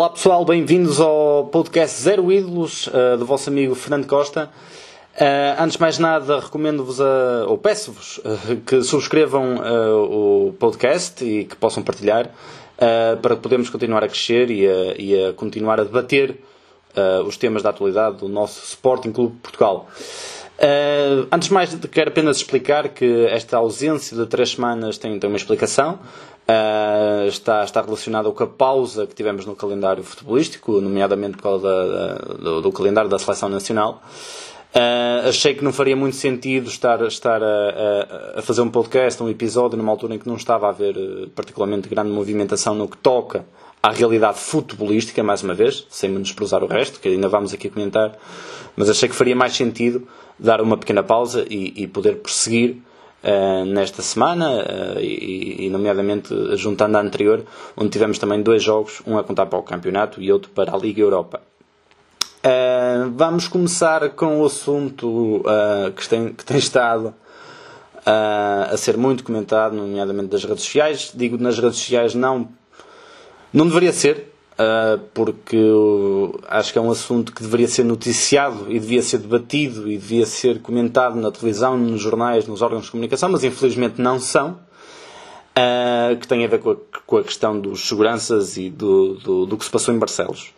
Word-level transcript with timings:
Olá 0.00 0.08
pessoal, 0.08 0.42
bem-vindos 0.46 0.98
ao 0.98 1.48
podcast 1.52 2.00
Zero 2.00 2.32
Ídolos 2.32 2.86
uh, 2.86 3.18
do 3.18 3.26
vosso 3.26 3.50
amigo 3.50 3.74
Fernando 3.74 4.06
Costa. 4.06 4.50
Uh, 5.14 5.62
antes 5.62 5.74
de 5.74 5.80
mais 5.82 5.98
nada, 5.98 6.40
recomendo-vos, 6.40 7.00
ou 7.46 7.58
peço-vos, 7.58 8.16
uh, 8.16 8.56
que 8.64 8.82
subscrevam 8.82 9.56
o 10.02 10.54
podcast 10.58 11.22
e 11.22 11.44
que 11.44 11.54
possam 11.54 11.82
partilhar 11.82 12.30
para 13.20 13.36
que 13.36 13.42
podermos 13.42 13.68
continuar 13.68 14.02
a 14.02 14.08
crescer 14.08 14.50
e 14.50 14.66
a, 14.66 14.94
e 14.96 15.26
a 15.26 15.32
continuar 15.34 15.78
a 15.78 15.84
debater 15.84 16.34
os 17.26 17.36
temas 17.36 17.62
da 17.62 17.68
atualidade 17.68 18.16
do 18.16 18.28
nosso 18.28 18.64
Sporting 18.64 19.12
Clube 19.12 19.34
de 19.34 19.40
Portugal. 19.40 19.86
Uh, 20.60 21.26
antes 21.32 21.48
de 21.48 21.54
mais, 21.54 21.74
quero 21.90 22.10
apenas 22.10 22.36
explicar 22.36 22.90
que 22.90 23.26
esta 23.30 23.56
ausência 23.56 24.14
de 24.14 24.26
três 24.26 24.50
semanas 24.50 24.98
tem, 24.98 25.18
tem 25.18 25.30
uma 25.30 25.38
explicação. 25.38 25.98
Uh, 26.50 27.28
está, 27.28 27.62
está 27.62 27.80
relacionada 27.80 28.28
com 28.32 28.42
a 28.42 28.46
pausa 28.46 29.06
que 29.06 29.14
tivemos 29.14 29.46
no 29.46 29.54
calendário 29.54 30.02
futebolístico, 30.02 30.80
nomeadamente 30.80 31.36
por 31.36 31.42
causa 31.44 31.68
da, 31.68 31.86
da, 31.86 32.14
do, 32.34 32.60
do, 32.62 32.72
calendário 32.72 33.08
da 33.08 33.20
Seleção 33.20 33.48
Nacional. 33.48 34.02
Uh, 34.74 35.28
achei 35.28 35.54
que 35.54 35.62
não 35.62 35.72
faria 35.72 35.94
muito 35.94 36.16
sentido 36.16 36.68
estar, 36.68 37.00
estar 37.02 37.40
a, 37.40 38.38
a, 38.38 38.42
fazer 38.42 38.62
um 38.62 38.70
podcast, 38.70 39.22
um 39.22 39.28
episódio, 39.28 39.78
numa 39.78 39.92
altura 39.92 40.16
em 40.16 40.18
que 40.18 40.26
não 40.26 40.34
estava 40.34 40.66
a 40.66 40.70
haver 40.70 40.96
particularmente 41.36 41.88
grande 41.88 42.10
movimentação 42.10 42.74
no 42.74 42.88
que 42.88 42.96
toca 42.96 43.44
à 43.80 43.92
realidade 43.92 44.38
futebolística, 44.38 45.22
mais 45.22 45.44
uma 45.44 45.54
vez, 45.54 45.86
sem 45.88 46.10
menosprezar 46.10 46.64
o 46.64 46.66
resto, 46.66 46.98
que 46.98 47.08
ainda 47.08 47.28
vamos 47.28 47.54
aqui 47.54 47.68
comentar, 47.68 48.18
mas 48.74 48.90
achei 48.90 49.08
que 49.08 49.14
faria 49.14 49.36
mais 49.36 49.54
sentido 49.54 50.06
dar 50.36 50.60
uma 50.60 50.76
pequena 50.76 51.02
pausa 51.02 51.46
e, 51.48 51.74
e 51.76 51.86
poder 51.86 52.16
prosseguir 52.16 52.78
uh, 53.24 53.64
nesta 53.64 54.02
semana, 54.02 54.48
uh, 54.50 55.00
e, 55.00 55.66
e, 55.66 55.70
nomeadamente 55.70 56.34
juntando 56.56 56.96
a 56.96 57.00
anterior, 57.00 57.44
onde 57.76 57.90
tivemos 57.90 58.18
também 58.18 58.42
dois 58.42 58.62
jogos, 58.62 59.02
um 59.06 59.18
a 59.18 59.24
contar 59.24 59.46
para 59.46 59.58
o 59.58 59.62
campeonato 59.62 60.20
e 60.20 60.32
outro 60.32 60.50
para 60.50 60.74
a 60.74 60.78
Liga 60.78 61.00
Europa. 61.00 61.40
Uh, 62.44 63.10
vamos 63.14 63.48
começar 63.48 64.08
com 64.10 64.40
o 64.40 64.46
assunto 64.46 65.42
que, 65.94 66.08
tem, 66.08 66.32
que 66.32 66.44
tem 66.44 66.56
estado 66.56 67.14
a 68.06 68.74
ser 68.78 68.96
muito 68.96 69.22
comentado, 69.22 69.76
nomeadamente 69.76 70.28
das 70.28 70.42
redes 70.42 70.64
sociais. 70.64 71.12
Digo 71.14 71.36
nas 71.36 71.58
redes 71.58 71.76
sociais 71.78 72.14
não, 72.14 72.48
não 73.52 73.66
deveria 73.66 73.92
ser, 73.92 74.29
porque 75.14 75.58
acho 76.48 76.72
que 76.72 76.78
é 76.78 76.82
um 76.82 76.90
assunto 76.90 77.32
que 77.32 77.42
deveria 77.42 77.68
ser 77.68 77.84
noticiado 77.84 78.66
e 78.68 78.78
devia 78.78 79.02
ser 79.02 79.18
debatido 79.18 79.90
e 79.90 79.96
devia 79.96 80.26
ser 80.26 80.60
comentado 80.60 81.16
na 81.16 81.30
televisão, 81.30 81.78
nos 81.78 82.00
jornais, 82.00 82.46
nos 82.46 82.60
órgãos 82.60 82.84
de 82.84 82.90
comunicação, 82.90 83.30
mas 83.30 83.44
infelizmente 83.44 84.00
não 84.00 84.18
são. 84.18 84.58
Uh, 85.50 86.16
que 86.16 86.28
tem 86.28 86.44
a 86.44 86.48
ver 86.48 86.60
com 86.60 86.70
a, 86.70 86.76
com 87.04 87.16
a, 87.16 87.24
questão 87.24 87.58
dos 87.58 87.86
seguranças 87.86 88.56
e 88.56 88.70
do, 88.70 89.14
do, 89.14 89.46
do 89.46 89.58
que 89.58 89.64
se 89.64 89.70
passou 89.70 89.92
em 89.92 89.98
Barcelos. 89.98 90.54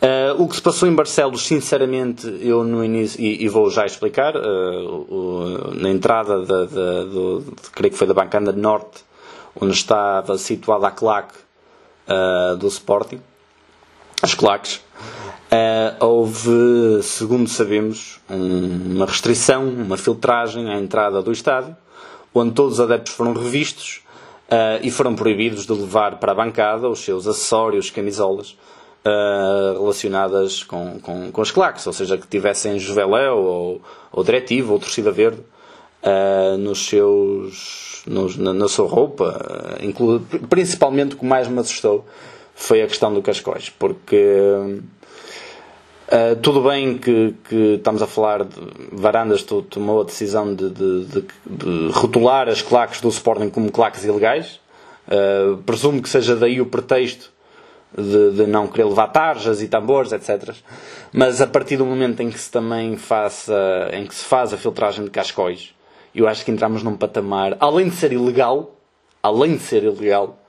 Uh, 0.00 0.40
o 0.42 0.48
que 0.48 0.54
se 0.54 0.62
passou 0.62 0.88
em 0.88 0.94
Barcelos, 0.94 1.46
sinceramente, 1.46 2.26
eu 2.40 2.62
no 2.62 2.84
início, 2.84 3.20
e, 3.20 3.44
e 3.44 3.48
vou 3.48 3.68
já 3.70 3.84
explicar, 3.84 4.34
o, 4.36 5.74
na 5.74 5.90
entrada 5.90 6.46
da, 6.46 6.64
do, 6.64 7.44
creio 7.72 7.90
que 7.92 7.98
foi 7.98 8.06
da 8.06 8.14
bancada 8.14 8.52
norte, 8.52 9.04
onde 9.60 9.74
estava 9.74 10.38
situada 10.38 10.86
a 10.86 10.90
claque 10.90 11.34
do 12.58 12.66
Sporting, 12.68 13.20
as 14.22 14.34
uh, 14.34 16.04
houve, 16.04 17.02
segundo 17.02 17.48
sabemos, 17.48 18.20
um, 18.28 18.96
uma 18.96 19.06
restrição, 19.06 19.68
uma 19.68 19.96
filtragem 19.96 20.70
à 20.70 20.78
entrada 20.78 21.22
do 21.22 21.32
estádio, 21.32 21.76
onde 22.34 22.52
todos 22.52 22.74
os 22.74 22.80
adeptos 22.80 23.12
foram 23.12 23.32
revistos 23.32 24.02
uh, 24.48 24.78
e 24.82 24.90
foram 24.90 25.14
proibidos 25.14 25.66
de 25.66 25.72
levar 25.72 26.18
para 26.18 26.32
a 26.32 26.34
bancada 26.34 26.88
os 26.88 27.00
seus 27.00 27.26
acessórios, 27.26 27.90
camisolas, 27.90 28.56
Uh, 29.02 29.80
relacionadas 29.80 30.62
com, 30.62 31.00
com, 31.00 31.32
com 31.32 31.40
as 31.40 31.50
claques, 31.50 31.86
ou 31.86 31.92
seja, 31.94 32.18
que 32.18 32.26
tivessem 32.26 32.78
Juveléu 32.78 33.38
ou, 33.38 33.82
ou 34.12 34.22
Diretivo 34.22 34.74
ou 34.74 34.78
Torcida 34.78 35.10
Verde 35.10 35.40
uh, 36.02 36.58
nos 36.58 36.86
seus, 36.86 38.02
nos, 38.06 38.36
na, 38.36 38.52
na, 38.52 38.68
sua 38.68 38.86
roupa. 38.86 39.78
Uh, 39.80 40.46
principalmente 40.50 41.14
o 41.14 41.18
que 41.18 41.24
mais 41.24 41.48
me 41.48 41.58
assustou 41.60 42.04
foi 42.60 42.82
a 42.82 42.86
questão 42.86 43.12
do 43.12 43.22
Cascóis, 43.22 43.70
porque 43.70 44.16
uh, 46.06 46.36
tudo 46.42 46.60
bem 46.60 46.98
que, 46.98 47.34
que, 47.48 47.74
estamos 47.76 48.02
a 48.02 48.06
falar 48.06 48.44
de 48.44 48.60
Varandas 48.92 49.42
tomou 49.42 50.02
a 50.02 50.04
decisão 50.04 50.54
de, 50.54 50.68
de, 50.68 51.04
de, 51.06 51.24
de 51.46 51.88
rotular 51.90 52.48
as 52.50 52.60
claques 52.60 53.00
do 53.00 53.08
Sporting 53.08 53.48
como 53.48 53.72
claques 53.72 54.04
ilegais. 54.04 54.60
Uh, 55.08 55.56
presumo 55.62 56.02
que 56.02 56.08
seja 56.08 56.36
daí 56.36 56.60
o 56.60 56.66
pretexto 56.66 57.32
de, 57.96 58.32
de, 58.32 58.46
não 58.46 58.68
querer 58.68 58.84
levar 58.84 59.08
tarjas 59.08 59.62
e 59.62 59.66
tambores, 59.66 60.12
etc. 60.12 60.54
Mas 61.12 61.40
a 61.40 61.46
partir 61.46 61.78
do 61.78 61.86
momento 61.86 62.20
em 62.20 62.30
que 62.30 62.38
se 62.38 62.50
também 62.50 62.94
faça, 62.98 63.88
em 63.92 64.06
que 64.06 64.14
se 64.14 64.24
faz 64.24 64.52
a 64.52 64.58
filtragem 64.58 65.06
de 65.06 65.10
cascóis, 65.10 65.74
eu 66.14 66.28
acho 66.28 66.44
que 66.44 66.50
entramos 66.50 66.82
num 66.82 66.94
patamar, 66.94 67.56
além 67.58 67.88
de 67.88 67.96
ser 67.96 68.12
ilegal, 68.12 68.76
além 69.22 69.56
de 69.56 69.62
ser 69.62 69.82
ilegal, 69.82 70.39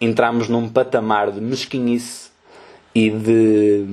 entramos 0.00 0.48
num 0.48 0.68
patamar 0.68 1.30
de 1.30 1.40
mesquinhice 1.40 2.30
e 2.94 3.10
de 3.10 3.86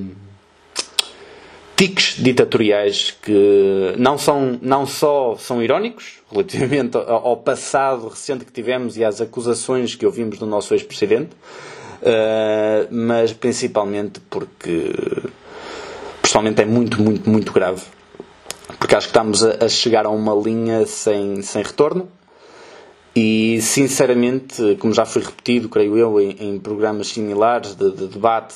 tiques 1.76 2.16
ditatoriais 2.18 3.12
que 3.22 3.94
não, 4.00 4.18
são, 4.18 4.58
não 4.62 4.88
só 4.88 5.36
são 5.38 5.62
irónicos 5.62 6.20
relativamente 6.32 6.98
ao 7.06 7.38
passado 7.38 8.08
recente 8.08 8.44
que 8.44 8.52
tivemos 8.52 8.98
e 8.98 9.04
às 9.04 9.22
acusações 9.22 9.94
que 9.94 10.06
ouvimos 10.06 10.40
do 10.40 10.48
nosso 10.48 10.74
ex-presidente, 10.74 11.32
uh, 12.02 12.88
mas 12.90 13.32
principalmente 13.32 14.20
porque 14.22 14.92
pessoalmente 16.22 16.62
é 16.62 16.66
muito, 16.66 17.00
muito, 17.00 17.30
muito 17.30 17.52
grave. 17.52 17.84
Porque 18.80 18.96
acho 18.96 19.08
que 19.08 19.12
estamos 19.12 19.44
a 19.44 19.70
chegar 19.70 20.06
a 20.06 20.10
uma 20.10 20.34
linha 20.34 20.86
sem, 20.86 21.42
sem 21.42 21.64
retorno 21.64 22.10
e, 23.20 23.60
sinceramente, 23.64 24.78
como 24.80 24.94
já 24.94 25.04
foi 25.04 25.24
repetido, 25.24 25.68
creio 25.68 25.98
eu, 25.98 26.22
em, 26.22 26.36
em 26.40 26.60
programas 26.60 27.08
similares 27.08 27.74
de, 27.74 27.90
de 27.90 28.06
debate 28.06 28.54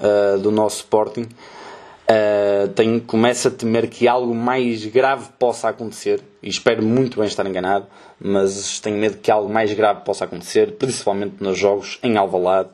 uh, 0.00 0.36
do 0.40 0.50
nosso 0.50 0.78
Sporting, 0.78 1.22
uh, 1.22 2.66
tenho, 2.74 3.00
começo 3.02 3.46
a 3.46 3.50
temer 3.52 3.88
que 3.88 4.08
algo 4.08 4.34
mais 4.34 4.84
grave 4.86 5.28
possa 5.38 5.68
acontecer. 5.68 6.20
E 6.42 6.48
espero 6.48 6.82
muito 6.82 7.16
bem 7.20 7.28
estar 7.28 7.46
enganado, 7.46 7.86
mas 8.18 8.80
tenho 8.80 8.96
medo 8.96 9.18
que 9.18 9.30
algo 9.30 9.48
mais 9.48 9.72
grave 9.72 10.00
possa 10.00 10.24
acontecer, 10.24 10.72
principalmente 10.72 11.36
nos 11.38 11.56
jogos 11.56 12.00
em 12.02 12.16
Alvalade. 12.16 12.70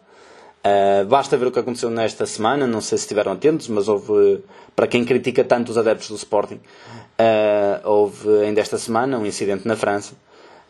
Uh, 0.65 1.05
basta 1.09 1.37
ver 1.37 1.49
o 1.49 1.53
que 1.53 1.59
aconteceu 1.59 1.91
nesta 1.91 2.25
semana, 2.25 2.67
não 2.67 2.81
sei 2.81 2.97
se 2.97 3.05
estiveram 3.05 3.33
atentos, 3.33 3.69
mas 3.69 3.87
houve, 3.87 4.43
para 4.75 4.87
quem 4.87 5.05
critica 5.05 5.45
tanto 5.45 5.73
os 5.73 5.77
adeptos 5.77 6.09
do 6.09 6.17
Sporting, 6.17 6.55
uh, 6.55 7.87
houve 7.87 8.47
ainda 8.47 8.63
esta 8.63 8.79
semana 8.79 9.19
um 9.19 9.27
incidente 9.27 9.69
na 9.69 9.77
França, 9.77 10.15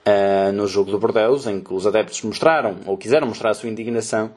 uh, 0.09 0.53
no 0.53 0.67
jogo 0.67 0.91
do 0.91 0.99
Bordeaux, 0.99 1.47
em 1.47 1.61
que 1.61 1.73
os 1.75 1.87
adeptos 1.87 2.23
mostraram, 2.23 2.77
ou 2.87 2.97
quiseram 2.97 3.27
mostrar 3.27 3.51
a 3.51 3.55
sua 3.55 3.69
indignação 3.69 4.31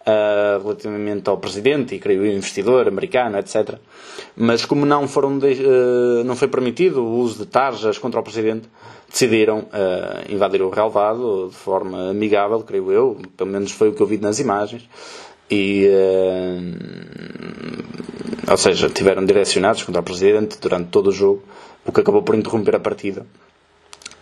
uh, 0.00 0.62
relativamente 0.62 1.28
ao 1.28 1.38
presidente 1.38 1.94
e, 1.94 1.98
creio, 1.98 2.26
investidor 2.26 2.88
americano, 2.88 3.38
etc. 3.38 3.76
Mas 4.36 4.64
como 4.64 4.84
não, 4.84 5.06
foram 5.06 5.38
de, 5.38 5.54
uh, 5.62 6.24
não 6.24 6.34
foi 6.34 6.48
permitido 6.48 7.02
o 7.04 7.18
uso 7.18 7.38
de 7.38 7.46
tarjas 7.46 7.98
contra 7.98 8.20
o 8.20 8.22
presidente, 8.22 8.68
decidiram 9.08 9.66
invadir 10.30 10.62
o 10.62 10.70
relvado 10.70 11.48
de 11.50 11.54
forma 11.54 12.08
amigável, 12.08 12.60
creio 12.60 12.90
eu, 12.90 13.18
pelo 13.36 13.50
menos 13.50 13.70
foi 13.70 13.90
o 13.90 13.92
que 13.92 14.00
eu 14.00 14.06
vi 14.06 14.16
nas 14.16 14.38
imagens. 14.38 14.88
E, 15.50 15.86
ou 18.50 18.56
seja, 18.56 18.88
tiveram 18.88 19.22
direcionados 19.26 19.82
contra 19.82 20.00
o 20.00 20.04
presidente 20.04 20.58
durante 20.58 20.88
todo 20.88 21.08
o 21.08 21.12
jogo, 21.12 21.42
o 21.84 21.92
que 21.92 22.00
acabou 22.00 22.22
por 22.22 22.34
interromper 22.34 22.74
a 22.74 22.80
partida 22.80 23.26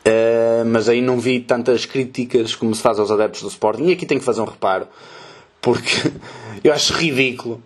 Uh, 0.00 0.64
mas 0.64 0.88
aí 0.88 1.02
não 1.02 1.20
vi 1.20 1.40
tantas 1.40 1.84
críticas 1.84 2.54
como 2.54 2.74
se 2.74 2.80
faz 2.80 2.98
aos 2.98 3.10
adeptos 3.10 3.42
do 3.42 3.48
Sporting. 3.48 3.84
E 3.84 3.92
aqui 3.92 4.06
tenho 4.06 4.20
que 4.20 4.24
fazer 4.24 4.40
um 4.40 4.46
reparo, 4.46 4.88
porque 5.60 6.10
eu 6.64 6.72
acho 6.72 6.94
ridículo 6.94 7.62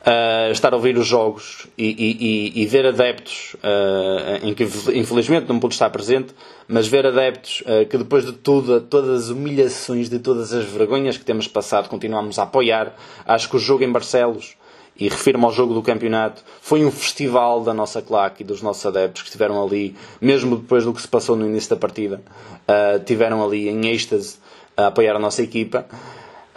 uh, 0.00 0.50
estar 0.50 0.72
a 0.72 0.76
ouvir 0.76 0.98
os 0.98 1.06
jogos 1.06 1.68
e, 1.78 1.86
e, 1.86 2.62
e 2.62 2.66
ver 2.66 2.84
adeptos, 2.84 3.54
uh, 3.56 4.44
em 4.44 4.54
que 4.54 4.64
infelizmente 4.92 5.48
não 5.48 5.60
pude 5.60 5.74
estar 5.74 5.88
presente, 5.90 6.34
mas 6.66 6.88
ver 6.88 7.06
adeptos 7.06 7.62
que 7.88 7.96
depois 7.96 8.26
de 8.26 8.32
tudo, 8.32 8.80
todas 8.80 9.24
as 9.24 9.28
humilhações, 9.30 10.08
de 10.08 10.18
todas 10.18 10.52
as 10.52 10.64
vergonhas 10.64 11.16
que 11.16 11.24
temos 11.24 11.46
passado, 11.46 11.88
continuamos 11.88 12.38
a 12.38 12.42
apoiar. 12.42 12.94
Acho 13.24 13.48
que 13.48 13.56
o 13.56 13.58
jogo 13.58 13.84
em 13.84 13.90
Barcelos 13.90 14.56
e 14.98 15.08
refiro-me 15.08 15.44
ao 15.44 15.52
jogo 15.52 15.72
do 15.72 15.82
campeonato, 15.82 16.42
foi 16.60 16.84
um 16.84 16.90
festival 16.90 17.62
da 17.62 17.72
nossa 17.72 18.02
claque 18.02 18.42
e 18.42 18.46
dos 18.46 18.60
nossos 18.60 18.84
adeptos 18.84 19.22
que 19.22 19.28
estiveram 19.28 19.62
ali, 19.62 19.94
mesmo 20.20 20.56
depois 20.56 20.84
do 20.84 20.92
que 20.92 21.00
se 21.00 21.08
passou 21.08 21.36
no 21.36 21.46
início 21.46 21.70
da 21.70 21.76
partida, 21.76 22.20
uh, 22.66 23.02
tiveram 23.04 23.44
ali 23.44 23.68
em 23.68 23.88
êxtase 23.88 24.38
a 24.76 24.88
apoiar 24.88 25.14
a 25.14 25.18
nossa 25.18 25.42
equipa. 25.42 25.86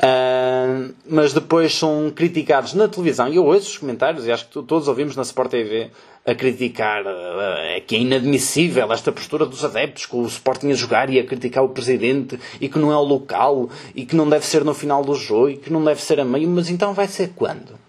Uh, 0.02 0.96
mas 1.08 1.32
depois 1.32 1.76
são 1.76 2.12
criticados 2.16 2.74
na 2.74 2.88
televisão. 2.88 3.28
E 3.28 3.36
eu 3.36 3.46
ouço 3.46 3.68
os 3.68 3.78
comentários, 3.78 4.26
e 4.26 4.32
acho 4.32 4.48
que 4.48 4.54
todos 4.54 4.88
ouvimos 4.88 5.16
na 5.16 5.22
Sport 5.22 5.52
TV 5.52 5.92
a 6.26 6.34
criticar 6.34 7.04
uh, 7.04 7.86
que 7.86 7.96
é 7.96 8.00
inadmissível 8.00 8.92
esta 8.92 9.12
postura 9.12 9.46
dos 9.46 9.64
adeptos, 9.64 10.08
com 10.08 10.22
o 10.22 10.26
Sporting 10.26 10.72
a 10.72 10.74
jogar 10.74 11.10
e 11.12 11.20
a 11.20 11.24
criticar 11.24 11.64
o 11.64 11.70
presidente, 11.70 12.40
e 12.60 12.68
que 12.68 12.80
não 12.80 12.92
é 12.92 12.98
o 12.98 13.04
local, 13.04 13.70
e 13.94 14.04
que 14.04 14.16
não 14.16 14.28
deve 14.28 14.46
ser 14.46 14.64
no 14.66 14.74
final 14.74 15.04
do 15.04 15.14
jogo, 15.14 15.50
e 15.50 15.58
que 15.58 15.72
não 15.72 15.84
deve 15.84 16.02
ser 16.02 16.20
a 16.20 16.26
meio. 16.26 16.50
Mas 16.50 16.72
então 16.72 16.96
vai 16.96 17.08
ser 17.08 17.34
quando? 17.36 17.81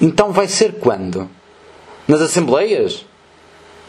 Então 0.00 0.32
vai 0.32 0.48
ser 0.48 0.78
quando? 0.78 1.28
Nas 2.08 2.20
Assembleias? 2.20 3.04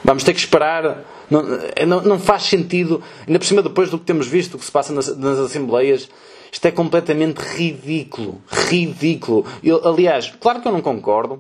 Vamos 0.04 0.24
ter 0.24 0.34
que 0.34 0.40
esperar. 0.40 1.06
Não, 1.30 1.44
não, 1.88 2.02
não, 2.02 2.20
faz 2.20 2.44
sentido, 2.44 3.02
ainda 3.26 3.40
por 3.40 3.46
cima 3.46 3.62
depois 3.62 3.90
do 3.90 3.98
que 3.98 4.04
temos 4.04 4.28
visto, 4.28 4.56
o 4.56 4.60
que 4.60 4.66
se 4.66 4.72
passa 4.72 4.92
nas, 4.92 5.16
nas 5.16 5.40
Assembleias, 5.40 6.10
isto 6.52 6.66
é 6.66 6.72
completamente 6.72 7.38
ridículo. 7.38 8.42
Ridículo. 8.50 9.46
Eu, 9.64 9.88
aliás, 9.88 10.34
claro 10.42 10.62
que 10.62 10.68
eu 10.68 10.72
não 10.72 10.82
concordo. 10.82 11.36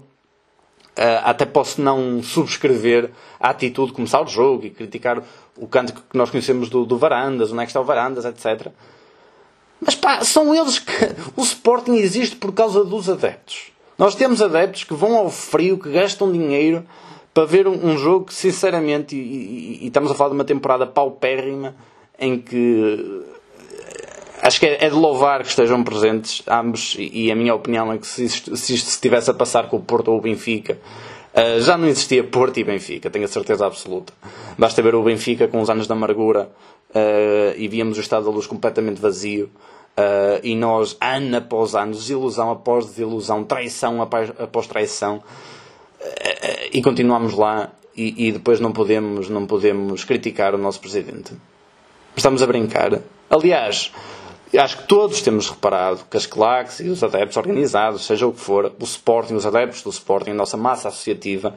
Uh, 0.91 1.23
até 1.23 1.45
posso 1.45 1.81
não 1.81 2.21
subscrever 2.21 3.11
a 3.39 3.49
atitude 3.49 3.87
de 3.87 3.93
começar 3.93 4.21
o 4.21 4.27
jogo 4.27 4.65
e 4.65 4.69
criticar 4.69 5.23
o 5.57 5.65
canto 5.65 5.93
que 5.93 6.17
nós 6.17 6.29
conhecemos 6.29 6.69
do, 6.69 6.85
do 6.85 6.97
Varandas, 6.97 7.51
onde 7.51 7.61
é 7.61 7.65
que 7.65 7.69
está 7.69 7.79
o 7.79 7.85
Varandas, 7.85 8.25
etc. 8.25 8.67
Mas 9.79 9.95
pá, 9.95 10.23
são 10.23 10.53
eles 10.53 10.79
que. 10.79 10.91
O 11.35 11.41
Sporting 11.41 11.95
existe 11.95 12.35
por 12.35 12.53
causa 12.53 12.83
dos 12.83 13.09
adeptos. 13.09 13.70
Nós 14.01 14.15
temos 14.15 14.41
adeptos 14.41 14.83
que 14.83 14.95
vão 14.95 15.15
ao 15.15 15.29
frio, 15.29 15.77
que 15.77 15.91
gastam 15.91 16.31
dinheiro 16.31 16.83
para 17.35 17.45
ver 17.45 17.67
um, 17.67 17.95
jogo 17.95 18.25
que, 18.25 18.33
sinceramente, 18.33 19.15
e, 19.15 19.19
e, 19.19 19.83
e, 19.83 19.87
estamos 19.89 20.09
a 20.09 20.15
falar 20.15 20.31
de 20.31 20.35
uma 20.37 20.43
temporada 20.43 20.87
paupérrima 20.87 21.75
em 22.17 22.39
que 22.39 23.21
acho 24.41 24.59
que 24.59 24.65
é, 24.65 24.85
é, 24.85 24.89
de 24.89 24.95
louvar 24.95 25.43
que 25.43 25.49
estejam 25.49 25.83
presentes 25.83 26.41
ambos 26.47 26.95
e, 26.97 27.31
a 27.31 27.35
minha 27.35 27.53
opinião 27.53 27.93
é 27.93 27.99
que 27.99 28.07
se 28.07 28.25
isto, 28.25 28.57
se 28.57 28.73
isto 28.73 28.89
estivesse 28.89 29.29
a 29.29 29.35
passar 29.35 29.69
com 29.69 29.77
o 29.77 29.79
Porto 29.79 30.07
ou 30.07 30.17
o 30.17 30.21
Benfica 30.21 30.79
uh, 31.35 31.61
já 31.61 31.77
não 31.77 31.87
existia 31.87 32.23
Porto 32.23 32.59
e 32.59 32.63
Benfica, 32.63 33.07
tenho 33.07 33.25
a 33.25 33.27
certeza 33.27 33.67
absoluta. 33.67 34.11
Basta 34.57 34.81
ver 34.81 34.95
o 34.95 35.03
Benfica 35.03 35.47
com 35.47 35.61
os 35.61 35.69
anos 35.69 35.85
de 35.85 35.93
amargura 35.93 36.49
uh, 36.89 37.53
e 37.55 37.67
víamos 37.67 37.99
o 37.99 38.01
estado 38.01 38.25
da 38.25 38.31
luz 38.31 38.47
completamente 38.47 38.99
vazio. 38.99 39.51
Uh, 39.97 40.39
e 40.41 40.55
nós, 40.55 40.95
ano 41.01 41.37
após 41.37 41.75
ano, 41.75 41.91
desilusão 41.91 42.49
após 42.49 42.85
desilusão, 42.85 43.43
traição 43.43 44.01
após, 44.01 44.67
traição, 44.67 45.21
e 46.71 46.81
continuamos 46.81 47.35
lá 47.35 47.71
e, 47.95 48.27
e, 48.27 48.31
depois 48.31 48.59
não 48.59 48.71
podemos, 48.71 49.29
não 49.29 49.45
podemos 49.45 50.03
criticar 50.03 50.55
o 50.55 50.57
nosso 50.57 50.79
presidente. 50.79 51.33
Estamos 52.15 52.41
a 52.41 52.47
brincar. 52.47 52.99
Aliás, 53.29 53.91
acho 54.57 54.77
que 54.77 54.87
todos 54.87 55.21
temos 55.21 55.49
reparado 55.49 56.05
que 56.09 56.17
as 56.17 56.25
claques 56.25 56.79
e 56.79 56.89
os 56.89 57.03
adeptos 57.03 57.37
organizados, 57.37 58.05
seja 58.05 58.27
o 58.27 58.33
que 58.33 58.39
for, 58.39 58.73
o 58.79 58.83
Sporting, 58.83 59.35
os 59.35 59.45
adeptos 59.45 59.83
do 59.83 59.89
Sporting, 59.89 60.31
a 60.31 60.35
nossa 60.35 60.57
massa 60.57 60.87
associativa, 60.87 61.55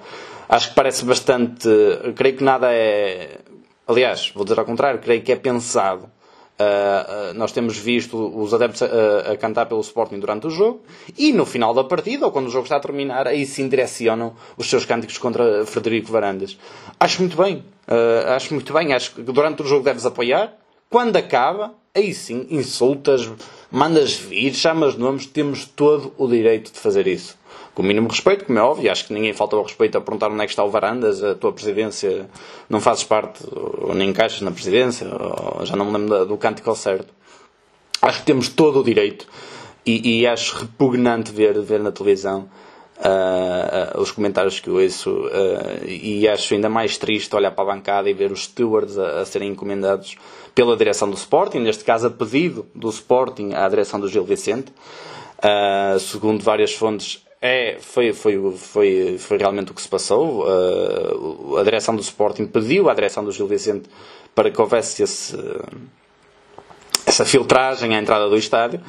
acho 0.48 0.70
que 0.70 0.74
parece 0.74 1.04
bastante. 1.04 1.68
Creio 2.16 2.36
que 2.36 2.44
nada 2.44 2.72
é. 2.72 3.38
Aliás, 3.86 4.30
vou 4.34 4.44
dizer 4.44 4.58
ao 4.58 4.64
contrário, 4.64 5.00
creio 5.00 5.22
que 5.22 5.32
é 5.32 5.36
pensado 5.36 6.10
Uh, 6.54 7.34
nós 7.34 7.50
temos 7.50 7.76
visto 7.76 8.16
os 8.16 8.54
adeptos 8.54 8.80
a, 8.82 9.32
a, 9.32 9.36
cantar 9.36 9.66
pelo 9.66 9.80
Sporting 9.80 10.20
durante 10.20 10.46
o 10.46 10.50
jogo 10.50 10.82
e 11.18 11.32
no 11.32 11.44
final 11.44 11.74
da 11.74 11.82
partida, 11.82 12.26
ou 12.26 12.30
quando 12.30 12.46
o 12.46 12.50
jogo 12.50 12.62
está 12.62 12.76
a 12.76 12.80
terminar, 12.80 13.26
aí 13.26 13.44
sim 13.44 13.68
direcionam 13.68 14.34
os 14.56 14.70
seus 14.70 14.84
cânticos 14.84 15.18
contra 15.18 15.66
Frederico 15.66 16.12
Varandas. 16.12 16.56
Acho 17.00 17.22
muito 17.22 17.36
bem, 17.36 17.64
uh, 17.88 18.30
acho 18.36 18.54
muito 18.54 18.72
bem. 18.72 18.92
Acho 18.92 19.16
que 19.16 19.22
durante 19.22 19.62
o 19.62 19.66
jogo 19.66 19.82
deves 19.82 20.06
apoiar. 20.06 20.54
Quando 20.88 21.16
acaba, 21.16 21.74
aí 21.92 22.14
sim, 22.14 22.46
insultas, 22.48 23.28
mandas 23.74 24.14
vir, 24.14 24.54
chamas 24.54 24.96
nomes, 24.96 25.26
temos 25.26 25.64
todo 25.64 26.12
o 26.16 26.28
direito 26.28 26.72
de 26.72 26.78
fazer 26.78 27.06
isso 27.06 27.36
com 27.74 27.82
o 27.82 27.84
mínimo 27.84 28.08
respeito, 28.08 28.44
como 28.44 28.58
é 28.58 28.62
óbvio, 28.62 28.90
acho 28.90 29.08
que 29.08 29.12
ninguém 29.12 29.32
falta 29.32 29.56
ao 29.56 29.62
respeito 29.64 29.98
a 29.98 30.00
perguntar 30.00 30.30
onde 30.30 30.40
é 30.40 30.46
que 30.46 30.52
está 30.52 30.62
o 30.62 30.70
Varandas, 30.70 31.22
a 31.24 31.34
tua 31.34 31.52
presidência 31.52 32.30
não 32.70 32.80
fazes 32.80 33.02
parte, 33.02 33.44
ou 33.52 33.92
nem 33.94 34.10
encaixas 34.10 34.42
na 34.42 34.52
presidência, 34.52 35.08
já 35.64 35.74
não 35.74 35.86
me 35.86 35.98
lembro 35.98 36.24
do 36.24 36.36
cântico 36.36 36.70
ao 36.70 36.76
certo. 36.76 37.12
Acho 38.00 38.20
que 38.20 38.26
temos 38.26 38.48
todo 38.48 38.78
o 38.78 38.84
direito 38.84 39.26
e, 39.84 40.20
e 40.20 40.26
acho 40.26 40.56
repugnante 40.56 41.32
ver, 41.32 41.60
ver 41.62 41.80
na 41.80 41.90
televisão 41.90 42.48
uh, 43.04 44.00
os 44.00 44.10
comentários 44.10 44.60
que 44.60 44.68
eu 44.68 44.76
ouço 44.76 45.30
e 45.86 46.26
acho 46.28 46.54
ainda 46.54 46.68
mais 46.68 46.96
triste 46.98 47.34
olhar 47.34 47.50
para 47.50 47.64
a 47.64 47.74
bancada 47.74 48.08
e 48.08 48.14
ver 48.14 48.32
os 48.32 48.44
stewards 48.44 48.98
a, 48.98 49.20
a 49.20 49.24
serem 49.24 49.50
encomendados 49.50 50.16
pela 50.54 50.76
direção 50.76 51.08
do 51.08 51.16
Sporting, 51.16 51.58
neste 51.58 51.84
caso 51.84 52.06
a 52.06 52.10
pedido 52.10 52.66
do 52.74 52.88
Sporting 52.88 53.52
à 53.54 53.68
direção 53.68 54.00
do 54.00 54.08
Gil 54.08 54.24
Vicente. 54.24 54.72
Segundo 55.98 56.42
várias 56.42 56.72
fontes, 56.72 57.24
é, 57.46 57.76
foi, 57.78 58.14
foi, 58.14 58.52
foi, 58.56 59.18
foi 59.18 59.36
realmente 59.36 59.70
o 59.70 59.74
que 59.74 59.82
se 59.82 59.88
passou. 59.88 60.46
Uh, 60.46 61.58
a 61.58 61.62
direção 61.62 61.94
do 61.94 62.00
Sporting 62.00 62.46
pediu 62.46 62.88
à 62.88 62.94
direção 62.94 63.22
do 63.22 63.30
Gil 63.30 63.46
Vicente 63.46 63.86
para 64.34 64.50
que 64.50 64.58
houvesse 64.58 65.02
esse, 65.02 65.36
essa 67.04 67.26
filtragem 67.26 67.94
à 67.94 68.00
entrada 68.00 68.30
do 68.30 68.36
estádio. 68.38 68.80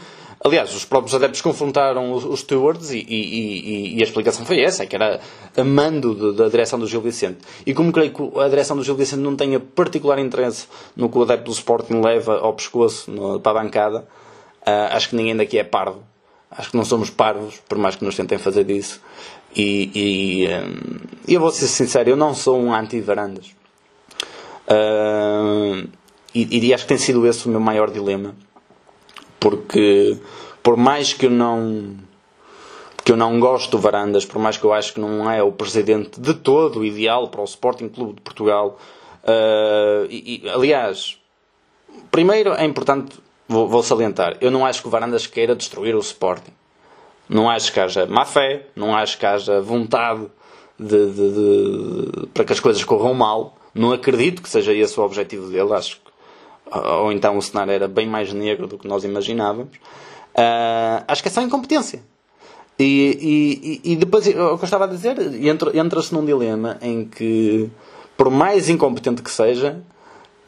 Aliás, 0.45 0.75
os 0.75 0.85
próprios 0.85 1.15
adeptos 1.15 1.41
confrontaram 1.41 2.13
os, 2.13 2.41
stewards 2.41 2.91
e, 2.91 2.99
e, 2.99 3.05
e, 3.09 3.97
e, 3.97 3.99
a 3.99 4.03
explicação 4.03 4.45
foi 4.45 4.61
essa, 4.61 4.85
que 4.85 4.95
era 4.95 5.19
a 5.57 5.63
mando 5.63 6.33
da 6.33 6.47
direção 6.47 6.77
do 6.77 6.85
Gil 6.85 7.01
Vicente. 7.01 7.39
E 7.65 7.73
como 7.73 7.91
creio 7.91 8.13
que 8.13 8.39
a 8.39 8.47
direção 8.47 8.77
do 8.77 8.83
Gil 8.83 8.93
Vicente 8.93 9.21
não 9.21 9.35
tenha 9.35 9.59
particular 9.59 10.19
interesse 10.19 10.67
no 10.95 11.09
que 11.09 11.17
o 11.17 11.23
adepto 11.23 11.45
do 11.45 11.51
Sporting 11.51 11.99
leva 11.99 12.37
ao 12.37 12.53
pescoço, 12.53 13.09
no, 13.09 13.39
para 13.39 13.59
a 13.59 13.63
bancada, 13.63 14.07
uh, 14.61 14.93
acho 14.93 15.09
que 15.09 15.15
ninguém 15.15 15.35
daqui 15.35 15.57
é 15.57 15.63
parvo 15.63 16.03
Acho 16.57 16.71
que 16.71 16.77
não 16.77 16.85
somos 16.85 17.09
parvos, 17.09 17.59
por 17.67 17.77
mais 17.77 17.95
que 17.95 18.05
nos 18.05 18.15
tentem 18.15 18.37
fazer 18.37 18.69
isso. 18.69 19.01
E, 19.55 20.47
um, 20.47 20.99
eu 21.27 21.39
vou 21.39 21.51
ser 21.51 21.67
sincero, 21.67 22.11
eu 22.11 22.15
não 22.15 22.33
sou 22.33 22.57
um 22.59 22.73
anti-varandas. 22.73 23.47
Uh, 24.67 25.87
e, 26.33 26.67
e 26.67 26.73
acho 26.73 26.83
que 26.83 26.89
tem 26.89 26.97
sido 26.97 27.25
esse 27.27 27.45
o 27.45 27.49
meu 27.49 27.59
maior 27.59 27.89
dilema. 27.91 28.35
Porque, 29.45 30.17
por 30.63 30.75
mais 30.75 31.13
que 31.13 31.27
eu 31.27 31.29
não 31.29 31.97
que 33.03 33.11
eu 33.11 33.15
não 33.15 33.39
gosto 33.39 33.69
do 33.69 33.77
Varandas, 33.77 34.25
por 34.25 34.39
mais 34.39 34.57
que 34.57 34.63
eu 34.63 34.73
acho 34.73 34.95
que 34.95 34.99
não 34.99 35.29
é 35.29 35.43
o 35.43 35.51
presidente 35.51 36.19
de 36.19 36.33
todo 36.33 36.79
o 36.79 36.85
ideal 36.85 37.27
para 37.27 37.41
o 37.41 37.43
Sporting 37.43 37.87
Clube 37.87 38.15
de 38.15 38.21
Portugal. 38.21 38.79
Uh, 39.23 40.07
e, 40.09 40.41
e, 40.43 40.49
aliás, 40.49 41.19
primeiro 42.09 42.53
é 42.53 42.65
importante 42.65 43.19
vou, 43.47 43.67
vou 43.67 43.83
salientar, 43.83 44.35
eu 44.41 44.49
não 44.49 44.65
acho 44.65 44.81
que 44.81 44.87
o 44.87 44.89
Varandas 44.89 45.27
queira 45.27 45.55
destruir 45.55 45.95
o 45.95 45.99
Sporting. 45.99 46.53
Não 47.29 47.47
acho 47.47 47.71
que 47.71 47.79
haja 47.79 48.07
má 48.07 48.25
fé, 48.25 48.65
não 48.75 48.95
acho 48.95 49.19
que 49.19 49.27
haja 49.27 49.61
vontade 49.61 50.25
de, 50.79 51.11
de, 51.11 51.33
de, 51.33 52.27
para 52.33 52.43
que 52.43 52.53
as 52.53 52.59
coisas 52.59 52.83
corram 52.83 53.13
mal. 53.13 53.55
Não 53.75 53.91
acredito 53.91 54.41
que 54.41 54.49
seja 54.49 54.73
esse 54.73 54.99
o 54.99 55.03
objetivo 55.03 55.51
dele. 55.51 55.71
Acho 55.71 55.99
ou 56.71 57.11
então 57.11 57.37
o 57.37 57.41
cenário 57.41 57.71
era 57.71 57.87
bem 57.87 58.07
mais 58.07 58.33
negro 58.33 58.67
do 58.67 58.77
que 58.77 58.87
nós 58.87 59.03
imaginávamos. 59.03 59.75
Uh, 60.35 61.03
acho 61.07 61.21
que 61.21 61.29
é 61.29 61.31
só 61.31 61.41
incompetência. 61.41 62.01
E, 62.77 63.81
e, 63.83 63.91
e 63.93 63.95
depois, 63.95 64.27
o 64.27 64.31
que 64.31 64.37
eu 64.37 64.63
estava 64.63 64.83
a 64.83 64.87
dizer, 64.87 65.15
entra-se 65.73 66.13
num 66.13 66.25
dilema 66.25 66.77
em 66.81 67.05
que, 67.05 67.69
por 68.17 68.29
mais 68.29 68.67
incompetente 68.67 69.21
que 69.21 69.31
seja, 69.31 69.81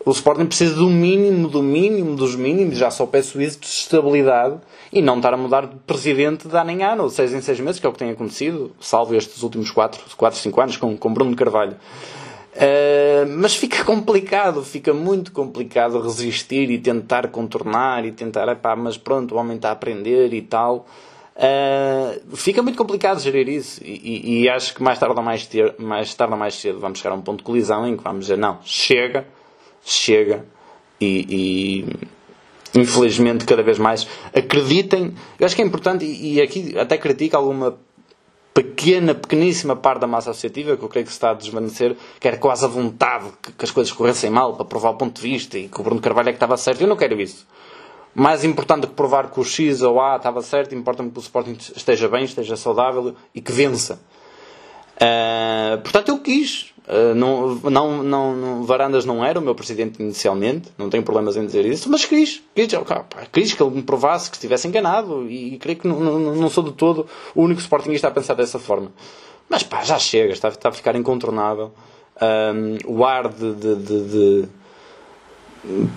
o 0.06 0.12
Sporting 0.12 0.46
precisa 0.46 0.76
do 0.76 0.90
mínimo, 0.90 1.48
do 1.48 1.62
mínimo, 1.62 2.16
dos 2.16 2.36
mínimos, 2.36 2.78
já 2.78 2.92
só 2.92 3.06
peço 3.06 3.42
isso, 3.42 3.60
de 3.60 3.68
estabilidade 3.68 4.58
e 4.92 5.02
não 5.02 5.18
estar 5.18 5.34
a 5.34 5.38
mudar 5.38 5.68
de 5.68 5.76
presidente 5.86 6.48
de 6.48 6.58
ano 6.58 6.72
em 6.72 6.84
ano, 6.84 7.04
ou 7.04 7.10
seis 7.10 7.34
em 7.34 7.42
seis 7.42 7.60
meses, 7.60 7.80
que 7.80 7.86
é 7.86 7.90
o 7.90 7.94
que 7.94 8.00
tem 8.00 8.12
acontecido, 8.12 8.72
salvo 8.80 9.16
estes 9.16 9.44
últimos 9.44 9.72
4, 9.72 10.02
4 10.16 10.40
5 10.40 10.62
anos 10.62 10.78
com, 10.78 10.98
com 10.98 11.14
Bruno 11.14 11.36
Carvalho. 11.36 11.76
Uh, 12.58 13.30
mas 13.38 13.56
fica 13.56 13.84
complicado, 13.84 14.64
fica 14.64 14.92
muito 14.92 15.32
complicado 15.32 16.02
resistir 16.02 16.72
e 16.72 16.80
tentar 16.80 17.28
contornar 17.28 18.04
e 18.04 18.12
tentar, 18.12 18.48
epá, 18.48 18.76
mas 18.76 18.98
pronto, 18.98 19.36
o 19.36 19.38
homem 19.38 19.58
está 19.58 19.70
a 19.70 19.74
aprender 19.74 20.34
e 20.34 20.42
tal. 20.42 20.88
Uh, 21.36 22.36
fica 22.36 22.64
muito 22.64 22.76
complicado 22.76 23.20
gerir 23.20 23.48
isso 23.48 23.80
e, 23.84 23.92
e, 23.92 24.42
e, 24.42 24.50
acho 24.50 24.74
que 24.74 24.82
mais 24.82 24.98
tarde, 24.98 25.16
ou 25.16 25.22
mais, 25.22 25.46
ter, 25.46 25.76
mais 25.78 26.12
tarde 26.16 26.34
ou 26.34 26.40
mais 26.40 26.56
cedo 26.56 26.80
vamos 26.80 26.98
chegar 26.98 27.12
a 27.12 27.16
um 27.16 27.22
ponto 27.22 27.38
de 27.40 27.44
colisão 27.44 27.88
em 27.88 27.96
que 27.96 28.04
vamos 28.04 28.22
dizer 28.22 28.40
não, 28.40 28.58
chega, 28.64 29.28
chega 29.86 30.44
e, 31.00 31.86
e, 32.74 32.80
infelizmente 32.80 33.46
cada 33.46 33.62
vez 33.62 33.78
mais 33.78 34.08
acreditem. 34.34 35.14
Eu 35.40 35.46
acho 35.46 35.56
que 35.56 35.62
é 35.62 35.66
importante 35.66 36.04
e, 36.04 36.38
e 36.38 36.42
aqui 36.42 36.76
até 36.76 36.98
critico 36.98 37.38
alguma 37.38 37.78
pequena, 38.58 39.14
pequeníssima 39.14 39.76
parte 39.76 40.00
da 40.02 40.08
massa 40.08 40.32
associativa 40.32 40.76
que 40.76 40.84
eu 40.84 40.90
creio 40.90 41.06
que 41.06 41.12
se 41.12 41.18
está 41.18 41.30
a 41.30 41.34
desvanecer, 41.36 41.96
que 42.20 42.28
era 42.28 42.38
quase 42.38 42.66
a 42.66 42.68
vontade 42.68 43.32
que, 43.40 43.52
que 43.52 43.64
as 43.64 43.70
coisas 43.70 43.94
corressem 43.94 44.32
mal 44.32 44.56
para 44.56 44.66
provar 44.66 44.90
o 44.90 44.96
ponto 44.96 45.22
de 45.22 45.22
vista 45.22 45.60
e 45.60 45.68
que 45.68 45.80
o 45.80 45.84
Bruno 45.84 46.02
Carvalho 46.02 46.30
é 46.30 46.32
que 46.32 46.38
estava 46.38 46.58
certo. 46.58 46.82
Eu 46.82 46.88
não 46.88 46.96
quero 46.96 47.22
isso. 47.22 47.46
Mais 48.16 48.44
importante 48.44 48.88
que 48.88 48.94
provar 48.94 49.30
que 49.30 49.40
o 49.40 49.44
X 49.44 49.84
ou 49.84 50.02
A 50.02 50.16
estava 50.16 50.42
certo, 50.42 50.74
importa-me 50.74 51.12
que 51.12 51.20
o 51.20 51.22
Sporting 51.22 51.56
esteja 51.76 52.08
bem, 52.10 52.24
esteja 52.24 52.56
saudável 52.56 53.14
e 53.36 53.40
que 53.40 53.52
vença. 53.52 54.00
Uh, 54.96 55.80
portanto, 55.84 56.10
eu 56.10 56.18
quis 56.18 56.74
Uh, 56.88 57.14
não, 57.14 57.56
não, 57.70 58.04
não, 58.04 58.64
Varandas 58.64 59.04
não 59.04 59.24
era 59.24 59.38
o 59.38 59.42
meu 59.42 59.54
presidente 59.54 60.02
inicialmente, 60.02 60.70
não 60.78 60.90
tenho 60.90 61.04
problemas 61.04 61.36
em 61.36 61.46
dizer 61.46 61.66
isso, 61.66 61.92
mas 61.92 62.06
quis, 62.06 62.42
quis, 62.56 62.70
quis 63.30 63.54
que 63.54 63.62
ele 63.62 63.76
me 63.76 63.84
provasse 63.84 64.30
que 64.32 64.38
estivesse 64.38 64.70
enganado 64.70 65.30
e, 65.30 65.56
e 65.56 65.58
creio 65.58 65.78
que 65.80 65.86
não, 65.86 66.00
não, 66.00 66.36
não, 66.36 66.50
sou 66.50 66.64
de 66.64 66.72
todo 66.72 67.06
o 67.36 67.42
único 67.42 67.60
Sportingista 67.60 68.08
a 68.08 68.12
pensar 68.12 68.36
dessa 68.36 68.58
forma. 68.58 68.94
Mas 69.50 69.64
pá, 69.64 69.84
já 69.84 70.00
chega, 70.00 70.32
está, 70.32 70.48
está 70.48 70.70
a 70.70 70.72
ficar 70.72 70.96
incontornável. 70.96 71.74
Um, 72.22 72.78
o 72.86 73.04
ar 73.04 73.28
de, 73.28 73.54
de, 73.54 73.76
de, 73.76 74.10
de 74.10 74.50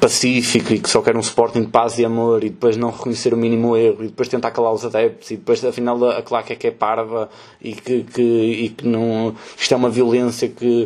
pacífico 0.00 0.72
e 0.72 0.78
que 0.78 0.88
só 0.88 1.00
quer 1.00 1.16
um 1.16 1.20
Sporting 1.20 1.62
de 1.62 1.68
paz 1.68 1.98
e 1.98 2.04
amor 2.04 2.42
e 2.42 2.50
depois 2.50 2.76
não 2.76 2.90
reconhecer 2.90 3.32
o 3.32 3.36
mínimo 3.36 3.76
erro 3.76 4.04
e 4.04 4.08
depois 4.08 4.28
tentar 4.28 4.50
calar 4.50 4.72
os 4.72 4.84
adeptos 4.84 5.30
e 5.30 5.36
depois 5.36 5.64
afinal 5.64 6.02
a 6.10 6.22
claque 6.22 6.52
é 6.52 6.56
que 6.56 6.66
é 6.66 6.70
parva 6.70 7.28
e 7.60 7.74
que, 7.74 8.04
que, 8.04 8.22
e 8.22 8.68
que 8.70 8.86
não, 8.86 9.34
isto 9.56 9.72
é 9.72 9.76
uma 9.76 9.90
violência 9.90 10.48
que, 10.48 10.84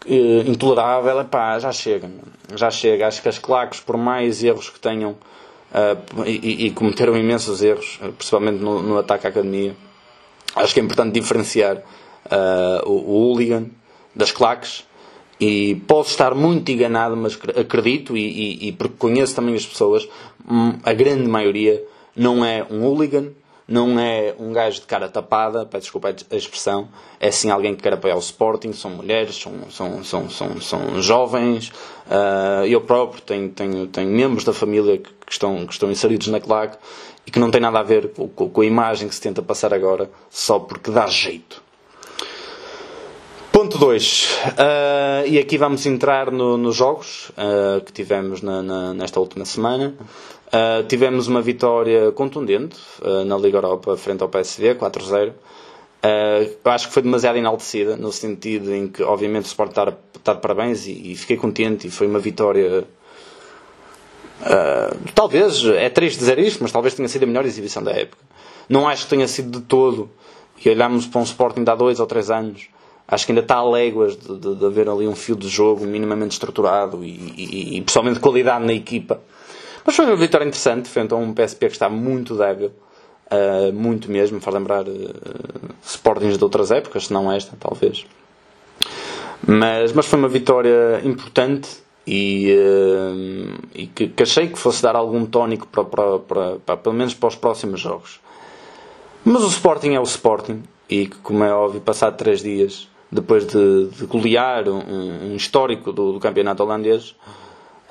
que 0.00 0.44
intolerável, 0.46 1.20
epá, 1.20 1.58
já 1.58 1.72
chega, 1.72 2.10
já 2.54 2.70
chega. 2.70 3.06
Acho 3.06 3.20
que 3.20 3.28
as 3.28 3.38
claques, 3.38 3.80
por 3.80 3.96
mais 3.96 4.42
erros 4.42 4.70
que 4.70 4.80
tenham 4.80 5.10
uh, 5.12 6.24
e, 6.26 6.66
e, 6.66 6.70
cometeram 6.70 7.16
imensos 7.16 7.62
erros, 7.62 8.00
principalmente 8.16 8.58
no, 8.60 8.82
no, 8.82 8.98
ataque 8.98 9.26
à 9.26 9.30
academia, 9.30 9.74
acho 10.56 10.72
que 10.72 10.80
é 10.80 10.82
importante 10.82 11.12
diferenciar 11.12 11.76
uh, 11.76 12.88
o, 12.88 12.92
o 12.92 13.28
hooligan 13.28 13.66
das 14.14 14.32
claques 14.32 14.84
e 15.44 15.74
posso 15.74 16.10
estar 16.10 16.36
muito 16.36 16.70
enganado, 16.70 17.16
mas 17.16 17.36
acredito, 17.58 18.16
e, 18.16 18.20
e, 18.20 18.68
e, 18.68 18.72
porque 18.72 18.94
conheço 18.96 19.34
também 19.34 19.56
as 19.56 19.66
pessoas, 19.66 20.08
hum, 20.48 20.74
a 20.84 20.92
grande 20.92 21.28
maioria 21.28 21.82
não 22.14 22.44
é 22.44 22.64
um 22.70 22.84
hooligan, 22.84 23.30
não 23.66 23.98
é 23.98 24.36
um 24.38 24.52
gajo 24.52 24.82
de 24.82 24.86
cara 24.86 25.08
tapada, 25.08 25.66
peço 25.66 25.82
desculpa 25.82 26.14
a 26.30 26.36
expressão, 26.36 26.88
é 27.18 27.32
sim 27.32 27.50
alguém 27.50 27.74
que 27.74 27.82
quer 27.82 27.94
apoiar 27.94 28.14
o 28.14 28.20
Sporting, 28.20 28.72
são 28.72 28.92
mulheres, 28.92 29.34
são, 29.34 29.52
são, 29.68 30.04
são, 30.04 30.30
são, 30.30 30.60
são 30.60 31.02
jovens, 31.02 31.70
uh, 32.06 32.64
eu 32.64 32.80
próprio 32.80 33.20
tenho, 33.22 33.48
tenho, 33.48 33.88
tenho 33.88 34.10
membros 34.10 34.44
da 34.44 34.52
família 34.52 34.98
que, 34.98 35.10
que, 35.26 35.32
estão, 35.32 35.66
que 35.66 35.72
estão 35.72 35.90
inseridos 35.90 36.28
na 36.28 36.38
claque 36.38 36.78
e 37.26 37.32
que 37.32 37.40
não 37.40 37.50
tem 37.50 37.60
nada 37.60 37.80
a 37.80 37.82
ver 37.82 38.12
com, 38.12 38.28
com 38.28 38.60
a 38.60 38.64
imagem 38.64 39.08
que 39.08 39.14
se 39.16 39.20
tenta 39.20 39.42
passar 39.42 39.74
agora, 39.74 40.08
só 40.30 40.60
porque 40.60 40.92
dá 40.92 41.08
jeito. 41.08 41.60
Ponto 43.72 43.78
2. 43.78 44.24
Uh, 44.24 44.52
ah, 44.58 45.22
e 45.26 45.38
aqui 45.38 45.56
vamos 45.56 45.86
entrar 45.86 46.30
no, 46.30 46.58
nos 46.58 46.76
jogos 46.76 47.30
uh, 47.30 47.80
que 47.82 47.92
tivemos 47.92 48.42
na, 48.42 48.62
na, 48.62 48.94
nesta 48.94 49.18
última 49.18 49.44
semana. 49.46 49.94
Uh, 50.48 50.86
tivemos 50.86 51.26
uma 51.26 51.40
vitória 51.40 52.12
contundente 52.12 52.76
na 53.26 53.36
Liga 53.38 53.56
Europa 53.56 53.96
frente 53.96 54.22
ao 54.22 54.28
PSV, 54.28 54.74
4-0. 54.74 55.32
acho 56.64 56.88
que 56.88 56.92
foi 56.92 57.02
demasiado 57.02 57.38
enaltecida, 57.38 57.96
no 57.96 58.12
sentido 58.12 58.74
em 58.74 58.88
que, 58.88 59.02
obviamente, 59.02 59.44
o 59.44 59.48
Sport 59.48 59.70
está, 59.70 59.94
está 60.16 60.34
de 60.34 60.40
parabéns 60.40 60.86
e, 60.86 61.12
e, 61.12 61.16
fiquei 61.16 61.38
contente. 61.38 61.86
E 61.86 61.90
foi 61.90 62.06
uma 62.06 62.18
vitória. 62.18 62.84
talvez, 65.14 65.64
é 65.64 65.88
triste 65.88 66.18
dizer 66.18 66.38
isto, 66.38 66.62
mas 66.62 66.72
talvez 66.72 66.94
tenha 66.94 67.08
sido 67.08 67.22
a 67.22 67.26
melhor 67.26 67.46
exibição 67.46 67.82
da 67.82 67.92
época. 67.92 68.22
Não 68.68 68.86
acho 68.86 69.04
que 69.04 69.10
tenha 69.10 69.28
sido 69.28 69.60
de 69.60 69.64
todo. 69.64 70.10
E 70.62 70.68
olhamos 70.68 71.06
para 71.06 71.20
um 71.20 71.24
Sporting 71.24 71.64
de 71.64 71.70
há 71.70 71.74
dois 71.74 71.98
ou 71.98 72.06
três 72.06 72.30
anos 72.30 72.68
acho 73.12 73.26
que 73.26 73.32
ainda 73.32 73.42
está 73.42 73.56
a 73.56 73.70
léguas 73.70 74.16
de, 74.16 74.38
de, 74.38 74.54
de, 74.54 74.64
haver 74.64 74.88
ali 74.88 75.06
um 75.06 75.14
fio 75.14 75.36
de 75.36 75.46
jogo 75.46 75.84
minimamente 75.84 76.32
estruturado 76.32 77.04
e, 77.04 77.10
e, 77.36 77.76
e 77.76 77.80
pessoalmente 77.82 78.18
qualidade 78.18 78.64
na 78.64 78.72
equipa. 78.72 79.20
Mas 79.84 79.94
foi 79.94 80.06
uma 80.06 80.16
vitória 80.16 80.46
interessante, 80.46 80.88
frente 80.88 81.12
a 81.12 81.16
um 81.16 81.34
PSP 81.34 81.66
que 81.66 81.72
está 81.74 81.90
muito 81.90 82.34
débil, 82.34 82.72
uh, 83.30 83.70
muito 83.70 84.10
mesmo, 84.10 84.40
faz 84.40 84.54
lembrar 84.54 84.88
uh, 84.88 85.14
Sportings 85.84 86.38
de 86.38 86.44
outras 86.44 86.70
épocas, 86.70 87.08
se 87.08 87.12
não 87.12 87.30
esta, 87.30 87.54
talvez. 87.60 88.06
Mas, 89.46 89.92
mas 89.92 90.06
foi 90.06 90.18
uma 90.18 90.28
vitória 90.28 91.02
importante 91.04 91.68
e, 92.06 92.56
uh, 92.56 93.60
e 93.74 93.88
que, 93.88 94.08
que, 94.08 94.22
achei 94.22 94.48
que 94.48 94.58
fosse 94.58 94.82
dar 94.82 94.96
algum 94.96 95.26
tónico 95.26 95.66
para, 95.66 95.84
para, 95.84 96.18
para, 96.18 96.56
para, 96.60 96.76
pelo 96.78 96.94
menos 96.94 97.12
para 97.12 97.28
os 97.28 97.36
próximos 97.36 97.78
jogos. 97.78 98.20
Mas 99.22 99.42
o 99.42 99.48
Sporting 99.48 99.92
é 99.92 100.00
o 100.00 100.04
Sporting 100.04 100.62
e 100.88 101.08
que, 101.08 101.16
como 101.18 101.44
é 101.44 101.52
óbvio, 101.52 101.82
passado 101.82 102.16
três 102.16 102.40
dias 102.40 102.90
depois 103.12 103.46
de, 103.46 103.88
de 103.88 104.06
golear 104.06 104.66
um, 104.66 105.32
um 105.32 105.36
histórico 105.36 105.92
do, 105.92 106.14
do, 106.14 106.18
campeonato 106.18 106.62
holandês, 106.62 107.14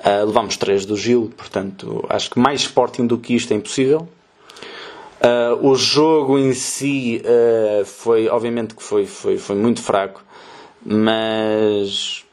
uh, 0.00 0.26
levámos 0.26 0.56
3 0.56 0.84
do 0.84 0.96
Gil, 0.96 1.32
portanto, 1.36 2.04
acho 2.08 2.28
que 2.28 2.40
mais 2.40 2.62
Sporting 2.62 3.06
do 3.06 3.16
que 3.16 3.36
isto 3.36 3.52
é 3.52 3.56
impossível. 3.56 4.08
Uh, 5.20 5.64
o 5.64 5.76
jogo 5.76 6.36
em 6.36 6.52
si 6.52 7.22
uh, 7.24 7.84
foi, 7.84 8.26
obviamente 8.26 8.74
que 8.74 8.82
foi, 8.82 9.06
foi, 9.06 9.38
foi 9.38 9.54
muito 9.54 9.80
fraco, 9.80 10.24
mas 10.84 12.24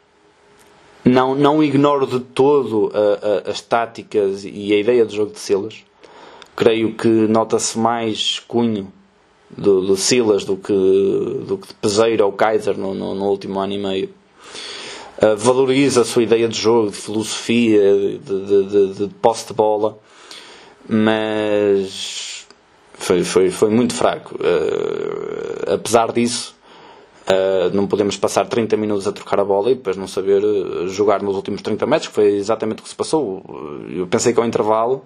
não, 1.05 1.35
não 1.35 1.63
ignoro 1.63 2.07
de 2.07 2.19
todo 2.19 2.91
as 3.45 3.61
táticas 3.61 4.43
e 4.43 4.73
a 4.73 4.79
ideia 4.79 5.05
do 5.05 5.13
jogo 5.13 5.31
de 5.31 5.39
Silas. 5.39 5.85
Creio 6.55 6.95
que 6.95 7.07
nota-se 7.07 7.77
mais 7.77 8.39
cunho 8.39 8.91
do, 9.57 9.81
do 9.81 9.95
Silas 9.95 10.45
do 10.45 10.55
que, 10.55 10.73
do 10.73 11.57
que 11.57 11.67
de 11.67 11.73
Peseiro 11.75 12.25
ou 12.25 12.31
Kaiser 12.31 12.77
no, 12.77 12.93
no, 12.93 13.15
no 13.15 13.25
último 13.25 13.59
ano 13.59 13.73
e 13.73 13.77
meio. 13.77 14.09
Uh, 15.21 15.35
valoriza 15.35 16.01
a 16.01 16.05
sua 16.05 16.23
ideia 16.23 16.47
de 16.47 16.57
jogo, 16.57 16.91
de 16.91 16.95
filosofia, 16.95 17.81
de, 17.93 18.17
de, 18.19 18.63
de, 18.63 18.93
de 18.93 19.13
posse 19.15 19.47
de 19.47 19.53
bola, 19.53 19.97
mas 20.87 22.47
foi, 22.93 23.23
foi, 23.23 23.49
foi 23.49 23.69
muito 23.69 23.93
fraco. 23.93 24.35
Uh, 24.35 25.73
apesar 25.73 26.13
disso, 26.13 26.55
uh, 27.27 27.75
não 27.75 27.85
podemos 27.85 28.15
passar 28.15 28.47
30 28.47 28.77
minutos 28.77 29.07
a 29.07 29.11
trocar 29.11 29.41
a 29.41 29.43
bola 29.43 29.71
e 29.71 29.75
depois 29.75 29.97
não 29.97 30.07
saber 30.07 30.41
jogar 30.87 31.21
nos 31.21 31.35
últimos 31.35 31.61
30 31.61 31.85
metros, 31.85 32.07
que 32.07 32.15
foi 32.15 32.35
exatamente 32.35 32.79
o 32.79 32.83
que 32.83 32.89
se 32.89 32.95
passou. 32.95 33.43
Eu 33.93 34.07
pensei 34.07 34.31
que 34.31 34.39
ao 34.39 34.45
intervalo 34.45 35.03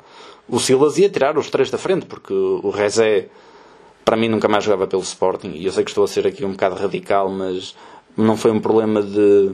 o 0.48 0.60
Silas 0.60 1.00
ia 1.00 1.10
tirar 1.10 1.40
os 1.40 1.50
três 1.50 1.72
da 1.72 1.78
frente, 1.80 2.06
porque 2.06 2.34
o 2.34 2.70
Rezé 2.70 3.30
para 4.04 4.18
mim 4.18 4.28
nunca 4.28 4.48
mais 4.48 4.64
jogava 4.64 4.88
pelo 4.88 5.02
Sporting 5.02 5.52
e 5.56 5.66
eu 5.66 5.72
sei 5.72 5.84
que 5.84 5.92
estou 5.92 6.04
a 6.04 6.08
ser 6.08 6.28
aqui 6.28 6.44
um 6.46 6.52
bocado 6.52 6.76
radical, 6.76 7.30
mas 7.30 7.76
não 8.18 8.36
foi 8.38 8.52
um 8.52 8.60
problema 8.60 9.02
de, 9.02 9.52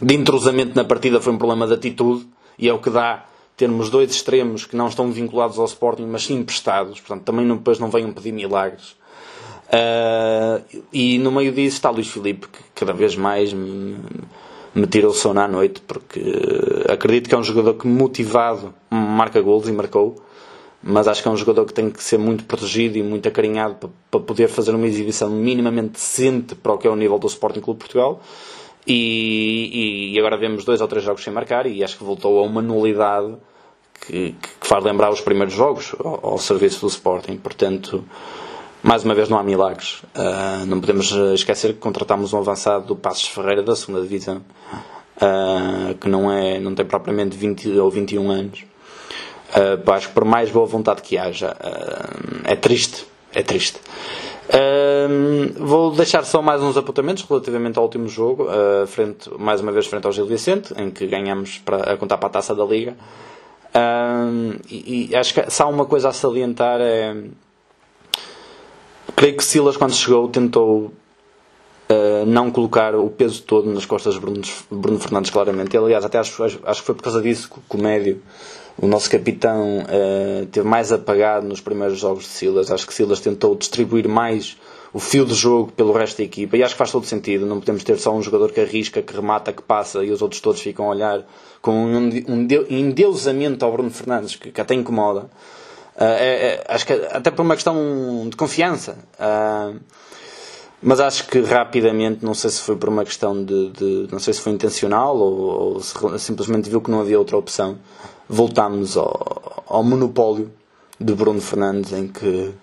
de 0.00 0.14
entrosamento 0.14 0.74
na 0.74 0.84
partida, 0.84 1.20
foi 1.20 1.32
um 1.32 1.38
problema 1.38 1.66
de 1.66 1.74
atitude 1.74 2.26
e 2.58 2.68
é 2.68 2.72
o 2.72 2.78
que 2.78 2.90
dá 2.90 3.24
termos 3.56 3.90
dois 3.90 4.10
extremos 4.10 4.64
que 4.64 4.74
não 4.74 4.88
estão 4.88 5.10
vinculados 5.12 5.58
ao 5.58 5.64
Sporting, 5.66 6.06
mas 6.06 6.24
sim 6.24 6.38
emprestados, 6.38 7.00
portanto 7.00 7.24
também 7.24 7.46
depois 7.46 7.78
não 7.78 7.90
venham 7.90 8.12
pedir 8.12 8.32
milagres. 8.32 8.96
Uh, 9.68 10.82
e 10.92 11.18
no 11.18 11.32
meio 11.32 11.50
disso 11.52 11.76
está 11.76 11.88
Luís 11.88 12.08
Filipe, 12.08 12.46
que 12.46 12.58
cada 12.74 12.92
vez 12.92 13.16
mais 13.16 13.54
me, 13.54 13.96
me 14.74 14.86
tira 14.86 15.08
o 15.08 15.12
sono 15.14 15.40
à 15.40 15.48
noite, 15.48 15.80
porque 15.80 16.20
acredito 16.90 17.28
que 17.28 17.34
é 17.34 17.38
um 17.38 17.44
jogador 17.44 17.74
que 17.74 17.86
motivado 17.86 18.74
marca 18.90 19.40
gols 19.40 19.68
e 19.68 19.72
marcou 19.72 20.22
mas 20.82 21.06
acho 21.06 21.22
que 21.22 21.28
é 21.28 21.30
um 21.30 21.36
jogador 21.36 21.64
que 21.64 21.72
tem 21.72 21.90
que 21.90 22.02
ser 22.02 22.18
muito 22.18 22.44
protegido 22.44 22.98
e 22.98 23.02
muito 23.02 23.28
acarinhado 23.28 23.74
para, 23.76 23.90
para 24.10 24.20
poder 24.20 24.48
fazer 24.48 24.74
uma 24.74 24.86
exibição 24.86 25.30
minimamente 25.30 25.92
decente 25.92 26.54
para 26.56 26.72
o 26.72 26.78
que 26.78 26.88
é 26.88 26.90
o 26.90 26.96
nível 26.96 27.18
do 27.18 27.26
Sporting 27.28 27.60
Clube 27.60 27.78
Portugal. 27.78 28.20
E, 28.84 30.12
e, 30.12 30.18
agora 30.18 30.36
vemos 30.36 30.64
dois 30.64 30.80
ou 30.80 30.88
três 30.88 31.04
jogos 31.04 31.22
sem 31.22 31.32
marcar 31.32 31.66
e 31.68 31.84
acho 31.84 31.96
que 31.96 32.02
voltou 32.02 32.40
a 32.40 32.42
uma 32.42 32.60
nulidade 32.60 33.36
que, 34.00 34.32
que 34.32 34.66
faz 34.66 34.82
lembrar 34.82 35.08
os 35.10 35.20
primeiros 35.20 35.54
jogos 35.54 35.94
ao, 36.00 36.32
ao, 36.32 36.38
serviço 36.38 36.80
do 36.80 36.88
Sporting. 36.88 37.36
Portanto, 37.36 38.04
mais 38.82 39.04
uma 39.04 39.14
vez 39.14 39.28
não 39.28 39.38
há 39.38 39.44
milagres. 39.44 40.02
Uh, 40.16 40.66
não 40.66 40.80
podemos 40.80 41.12
esquecer 41.12 41.74
que 41.74 41.78
contratámos 41.78 42.32
um 42.32 42.38
avançado 42.38 42.86
do 42.86 42.96
Passos 42.96 43.28
Ferreira 43.28 43.62
da 43.62 43.76
segunda 43.76 44.02
divisão, 44.02 44.42
uh, 45.18 45.94
que 45.94 46.08
não, 46.08 46.32
é, 46.32 46.58
não 46.58 46.74
tem 46.74 46.84
propriamente 46.84 47.36
20 47.36 47.78
ou 47.78 47.88
21 47.88 48.30
anos 48.32 48.64
Uh, 49.54 49.90
acho 49.92 50.08
que 50.08 50.14
por 50.14 50.24
mais 50.24 50.50
boa 50.50 50.66
vontade 50.66 51.02
que 51.02 51.18
haja, 51.18 51.54
uh, 51.60 52.40
é 52.44 52.56
triste. 52.56 53.06
É 53.34 53.42
triste. 53.42 53.80
Uh, 54.48 55.64
vou 55.64 55.92
deixar 55.92 56.24
só 56.24 56.42
mais 56.42 56.62
uns 56.62 56.76
apontamentos 56.76 57.24
relativamente 57.24 57.78
ao 57.78 57.84
último 57.84 58.06
jogo, 58.08 58.44
uh, 58.44 58.86
frente, 58.86 59.30
mais 59.38 59.62
uma 59.62 59.72
vez 59.72 59.86
frente 59.86 60.06
ao 60.06 60.12
Gil 60.12 60.26
Vicente, 60.26 60.74
em 60.76 60.90
que 60.90 61.06
ganhamos 61.06 61.58
para, 61.58 61.92
a 61.92 61.96
contar 61.96 62.18
para 62.18 62.26
a 62.26 62.32
taça 62.32 62.54
da 62.54 62.64
Liga. 62.64 62.94
Uh, 63.74 64.60
e, 64.68 65.08
e, 65.10 65.16
acho 65.16 65.32
que 65.32 65.40
há 65.40 65.66
uma 65.66 65.86
coisa 65.86 66.10
a 66.10 66.12
salientar 66.12 66.80
é. 66.80 67.16
Creio 69.16 69.36
que 69.36 69.44
Silas, 69.44 69.76
quando 69.76 69.94
chegou, 69.94 70.28
tentou 70.28 70.92
não 72.26 72.50
colocar 72.50 72.94
o 72.94 73.10
peso 73.10 73.42
todo 73.42 73.70
nas 73.70 73.84
costas 73.84 74.14
de 74.14 74.20
Bruno, 74.20 74.40
Bruno 74.70 74.98
Fernandes, 74.98 75.30
claramente. 75.30 75.76
Aliás, 75.76 76.02
até 76.02 76.18
acho, 76.18 76.42
acho, 76.42 76.58
acho 76.64 76.80
que 76.80 76.86
foi 76.86 76.94
por 76.94 77.02
causa 77.02 77.20
disso 77.20 77.50
que 77.50 77.76
o 77.76 77.78
médio 77.78 78.22
o 78.78 78.86
nosso 78.86 79.10
capitão 79.10 79.80
uh, 79.80 80.46
teve 80.46 80.66
mais 80.66 80.92
apagado 80.92 81.46
nos 81.46 81.60
primeiros 81.60 81.98
jogos 81.98 82.24
de 82.24 82.30
Silas. 82.30 82.70
Acho 82.70 82.86
que 82.86 82.94
Silas 82.94 83.20
tentou 83.20 83.54
distribuir 83.54 84.08
mais 84.08 84.56
o 84.92 85.00
fio 85.00 85.24
de 85.24 85.34
jogo 85.34 85.72
pelo 85.72 85.92
resto 85.92 86.18
da 86.18 86.24
equipa 86.24 86.56
e 86.56 86.62
acho 86.62 86.74
que 86.74 86.78
faz 86.78 86.90
todo 86.90 87.06
sentido. 87.06 87.46
Não 87.46 87.60
podemos 87.60 87.82
ter 87.82 87.98
só 87.98 88.14
um 88.14 88.22
jogador 88.22 88.52
que 88.52 88.60
arrisca, 88.60 89.00
que 89.02 89.14
remata, 89.14 89.52
que 89.52 89.62
passa 89.62 90.04
e 90.04 90.10
os 90.10 90.20
outros 90.20 90.40
todos 90.40 90.60
ficam 90.60 90.86
a 90.86 90.88
olhar 90.88 91.26
com 91.60 91.72
um, 91.72 92.10
um 92.28 92.46
endeusamento 92.68 93.64
ao 93.64 93.72
Bruno 93.72 93.90
Fernandes 93.90 94.36
que, 94.36 94.50
que 94.50 94.60
até 94.60 94.74
incomoda. 94.74 95.30
Uh, 95.96 96.04
é, 96.04 96.46
é, 96.46 96.64
acho 96.68 96.86
que 96.86 96.92
até 96.92 97.30
por 97.30 97.42
uma 97.42 97.54
questão 97.54 97.76
de 98.28 98.36
confiança. 98.36 98.98
Uh, 99.18 99.78
mas 100.82 100.98
acho 100.98 101.28
que 101.28 101.40
rapidamente, 101.40 102.24
não 102.24 102.34
sei 102.34 102.50
se 102.50 102.60
foi 102.60 102.74
por 102.74 102.88
uma 102.88 103.04
questão 103.04 103.44
de, 103.44 103.70
de 103.70 104.08
não 104.10 104.18
sei 104.18 104.34
se 104.34 104.40
foi 104.40 104.52
intencional 104.52 105.16
ou, 105.16 105.74
ou 105.74 105.80
se 105.80 105.94
simplesmente 106.18 106.68
viu 106.68 106.80
que 106.80 106.90
não 106.90 107.00
havia 107.00 107.18
outra 107.18 107.36
opção, 107.36 107.78
voltámos 108.28 108.96
ao, 108.96 109.64
ao 109.66 109.82
monopólio 109.82 110.50
de 110.98 111.14
Bruno 111.14 111.40
Fernandes, 111.40 111.92
em 111.92 112.08
que 112.08 112.54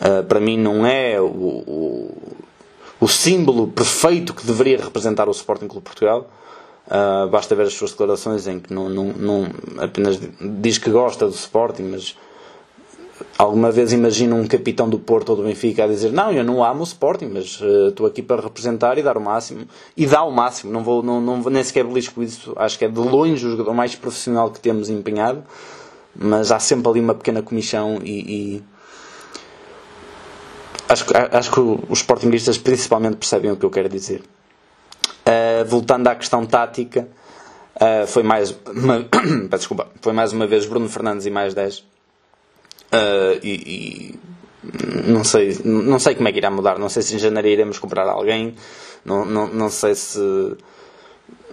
uh, 0.00 0.24
para 0.26 0.40
mim 0.40 0.58
não 0.58 0.86
é 0.86 1.20
o, 1.20 1.26
o, 1.26 2.18
o, 3.00 3.08
símbolo 3.08 3.68
perfeito 3.68 4.34
que 4.34 4.46
deveria 4.46 4.82
representar 4.82 5.28
o 5.28 5.32
Sporting 5.32 5.68
Clube 5.68 5.84
Portugal. 5.84 6.30
Uh, 6.86 7.28
basta 7.28 7.54
ver 7.54 7.66
as 7.66 7.74
suas 7.74 7.92
declarações 7.92 8.46
em 8.46 8.58
que 8.58 8.72
não, 8.72 8.88
não, 8.88 9.04
não 9.12 9.46
apenas 9.78 10.18
diz 10.40 10.78
que 10.78 10.90
gosta 10.90 11.26
do 11.26 11.34
Sporting, 11.34 11.84
mas 11.84 12.16
alguma 13.36 13.70
vez 13.70 13.92
imagino 13.92 14.36
um 14.36 14.46
capitão 14.46 14.88
do 14.88 14.98
Porto 14.98 15.30
ou 15.30 15.36
do 15.36 15.42
Benfica 15.42 15.84
a 15.84 15.86
dizer 15.86 16.12
não, 16.12 16.32
eu 16.32 16.44
não 16.44 16.64
amo 16.64 16.80
o 16.80 16.84
Sporting, 16.84 17.30
mas 17.32 17.60
uh, 17.60 17.88
estou 17.88 18.06
aqui 18.06 18.22
para 18.22 18.42
representar 18.42 18.98
e 18.98 19.02
dar 19.02 19.16
o 19.16 19.20
máximo 19.20 19.66
e 19.96 20.06
dá 20.06 20.22
o 20.22 20.30
máximo, 20.30 20.72
não 20.72 20.82
vou, 20.82 21.02
não, 21.02 21.20
não, 21.20 21.38
nem 21.50 21.62
sequer 21.62 21.84
belisco 21.84 22.22
isso, 22.22 22.52
acho 22.56 22.78
que 22.78 22.84
é 22.84 22.88
de 22.88 22.98
longe 22.98 23.46
o 23.46 23.50
jogador 23.50 23.74
mais 23.74 23.94
profissional 23.94 24.50
que 24.50 24.60
temos 24.60 24.88
empenhado 24.88 25.42
mas 26.14 26.50
há 26.50 26.58
sempre 26.58 26.88
ali 26.88 27.00
uma 27.00 27.14
pequena 27.14 27.42
comissão 27.42 27.98
e, 28.02 28.56
e 28.56 28.64
acho, 30.88 31.04
acho 31.32 31.50
que 31.50 31.60
os 31.60 32.00
sportinguistas 32.00 32.58
principalmente 32.58 33.16
percebem 33.16 33.50
o 33.50 33.56
que 33.56 33.64
eu 33.64 33.70
quero 33.70 33.88
dizer. 33.88 34.22
Uh, 35.20 35.64
voltando 35.66 36.08
à 36.08 36.14
questão 36.14 36.44
tática 36.44 37.06
uh, 37.76 38.06
foi 38.06 38.22
mais 38.22 38.56
uma, 38.66 39.06
desculpa, 39.56 39.88
foi 40.00 40.12
mais 40.12 40.32
uma 40.32 40.46
vez 40.46 40.66
Bruno 40.66 40.88
Fernandes 40.88 41.26
e 41.26 41.30
mais 41.30 41.54
10 41.54 41.89
Uh, 42.92 43.38
e, 43.42 44.14
e, 44.14 44.18
não 45.06 45.24
sei, 45.24 45.58
não 45.64 45.98
sei 45.98 46.14
como 46.14 46.28
é 46.28 46.32
que 46.32 46.38
irá 46.38 46.50
mudar. 46.50 46.78
Não 46.78 46.88
sei 46.88 47.02
se 47.02 47.14
em 47.14 47.18
janeiro 47.18 47.48
iremos 47.48 47.78
comprar 47.78 48.06
alguém. 48.08 48.54
Não, 49.04 49.24
não, 49.24 49.46
não 49.46 49.70
sei 49.70 49.94
se. 49.94 50.20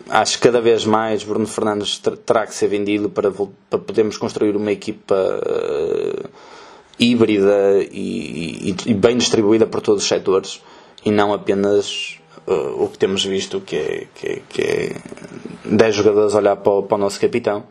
Acho 0.10 0.38
que 0.38 0.44
cada 0.44 0.62
vez 0.62 0.86
mais 0.86 1.24
Bruno 1.24 1.48
Fernandes 1.48 2.02
terá 2.26 2.48
que 2.48 2.56
ser 2.56 2.68
vendido 2.68 3.10
para, 3.10 3.30
para 3.32 3.80
podermos 3.80 4.18
construir 4.18 4.56
uma 4.56 4.72
equipa 4.72 5.16
uh, 5.16 6.30
híbrida 6.98 7.84
e, 7.92 8.70
e, 8.72 8.76
e, 8.86 8.94
bem 8.94 9.18
distribuída 9.18 9.66
por 9.68 9.82
todos 9.82 10.04
os 10.04 10.08
setores 10.08 10.62
e 11.04 11.12
não 11.12 11.34
apenas 11.34 12.20
uh, 12.48 12.84
o 12.84 12.88
que 12.88 12.98
temos 12.98 13.26
visto, 13.26 13.60
que 13.60 13.76
é, 13.76 14.08
que 14.16 14.28
é, 14.28 14.42
que 14.48 14.62
é 14.62 14.96
10 15.66 15.96
jogadores 15.96 16.34
olhar 16.34 16.56
para 16.56 16.72
o, 16.72 16.84
para 16.84 16.96
o 16.96 16.98
nosso 16.98 17.20
capitão 17.20 17.66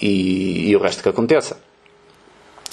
e, 0.00 0.70
e 0.70 0.76
o 0.76 0.78
resto 0.78 1.02
que 1.02 1.08
aconteça. 1.08 1.58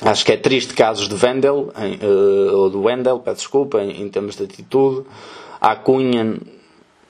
Acho 0.06 0.26
que 0.26 0.34
é 0.34 0.38
triste 0.38 0.74
casos 0.74 1.08
de 1.08 1.16
Wendel, 1.26 1.72
uh, 1.72 2.56
ou 2.58 2.70
do 2.70 2.82
Wendel, 2.82 3.20
peço 3.20 3.38
desculpa, 3.38 3.82
em, 3.82 4.02
em, 4.02 4.10
termos 4.10 4.36
de 4.36 4.44
atitude. 4.44 5.08
A 5.62 5.78
Cunha, 5.78 6.38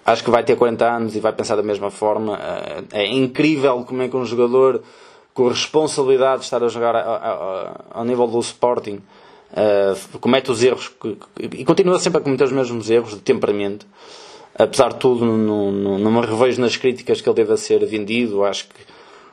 acho 0.05 0.23
que 0.23 0.29
vai 0.29 0.43
ter 0.43 0.55
40 0.55 0.85
anos 0.85 1.15
e 1.15 1.19
vai 1.19 1.33
pensar 1.33 1.55
da 1.55 1.63
mesma 1.63 1.89
forma. 1.89 2.33
Uh, 2.33 2.85
é 2.91 3.07
incrível 3.07 3.83
como 3.83 4.03
é 4.03 4.07
que 4.07 4.15
um 4.15 4.23
jogador 4.23 4.83
com 5.33 5.47
responsabilidade 5.47 6.41
de 6.41 6.43
estar 6.45 6.63
a 6.63 6.67
jogar 6.67 6.95
a, 6.95 7.00
a, 7.00 7.33
a, 7.33 8.00
ao 8.00 8.05
nível 8.05 8.27
do 8.27 8.39
Sporting 8.39 9.01
uh, 9.53 10.19
comete 10.19 10.51
os 10.51 10.62
erros 10.62 10.89
que, 10.89 11.17
e 11.51 11.65
continua 11.65 11.97
sempre 11.97 12.19
a 12.19 12.23
cometer 12.23 12.43
os 12.43 12.51
mesmos 12.51 12.91
erros 12.91 13.15
de 13.15 13.21
temperamento. 13.21 13.88
Apesar 14.53 14.93
de 14.93 15.00
tudo, 15.00 15.25
não, 15.25 15.71
não, 15.71 16.12
me 16.12 16.21
revejo 16.21 16.62
nas 16.62 16.77
críticas 16.77 17.19
que 17.19 17.27
ele 17.27 17.38
deva 17.38 17.57
ser 17.57 17.83
vendido. 17.88 18.43
Acho 18.43 18.67
que, 18.67 18.75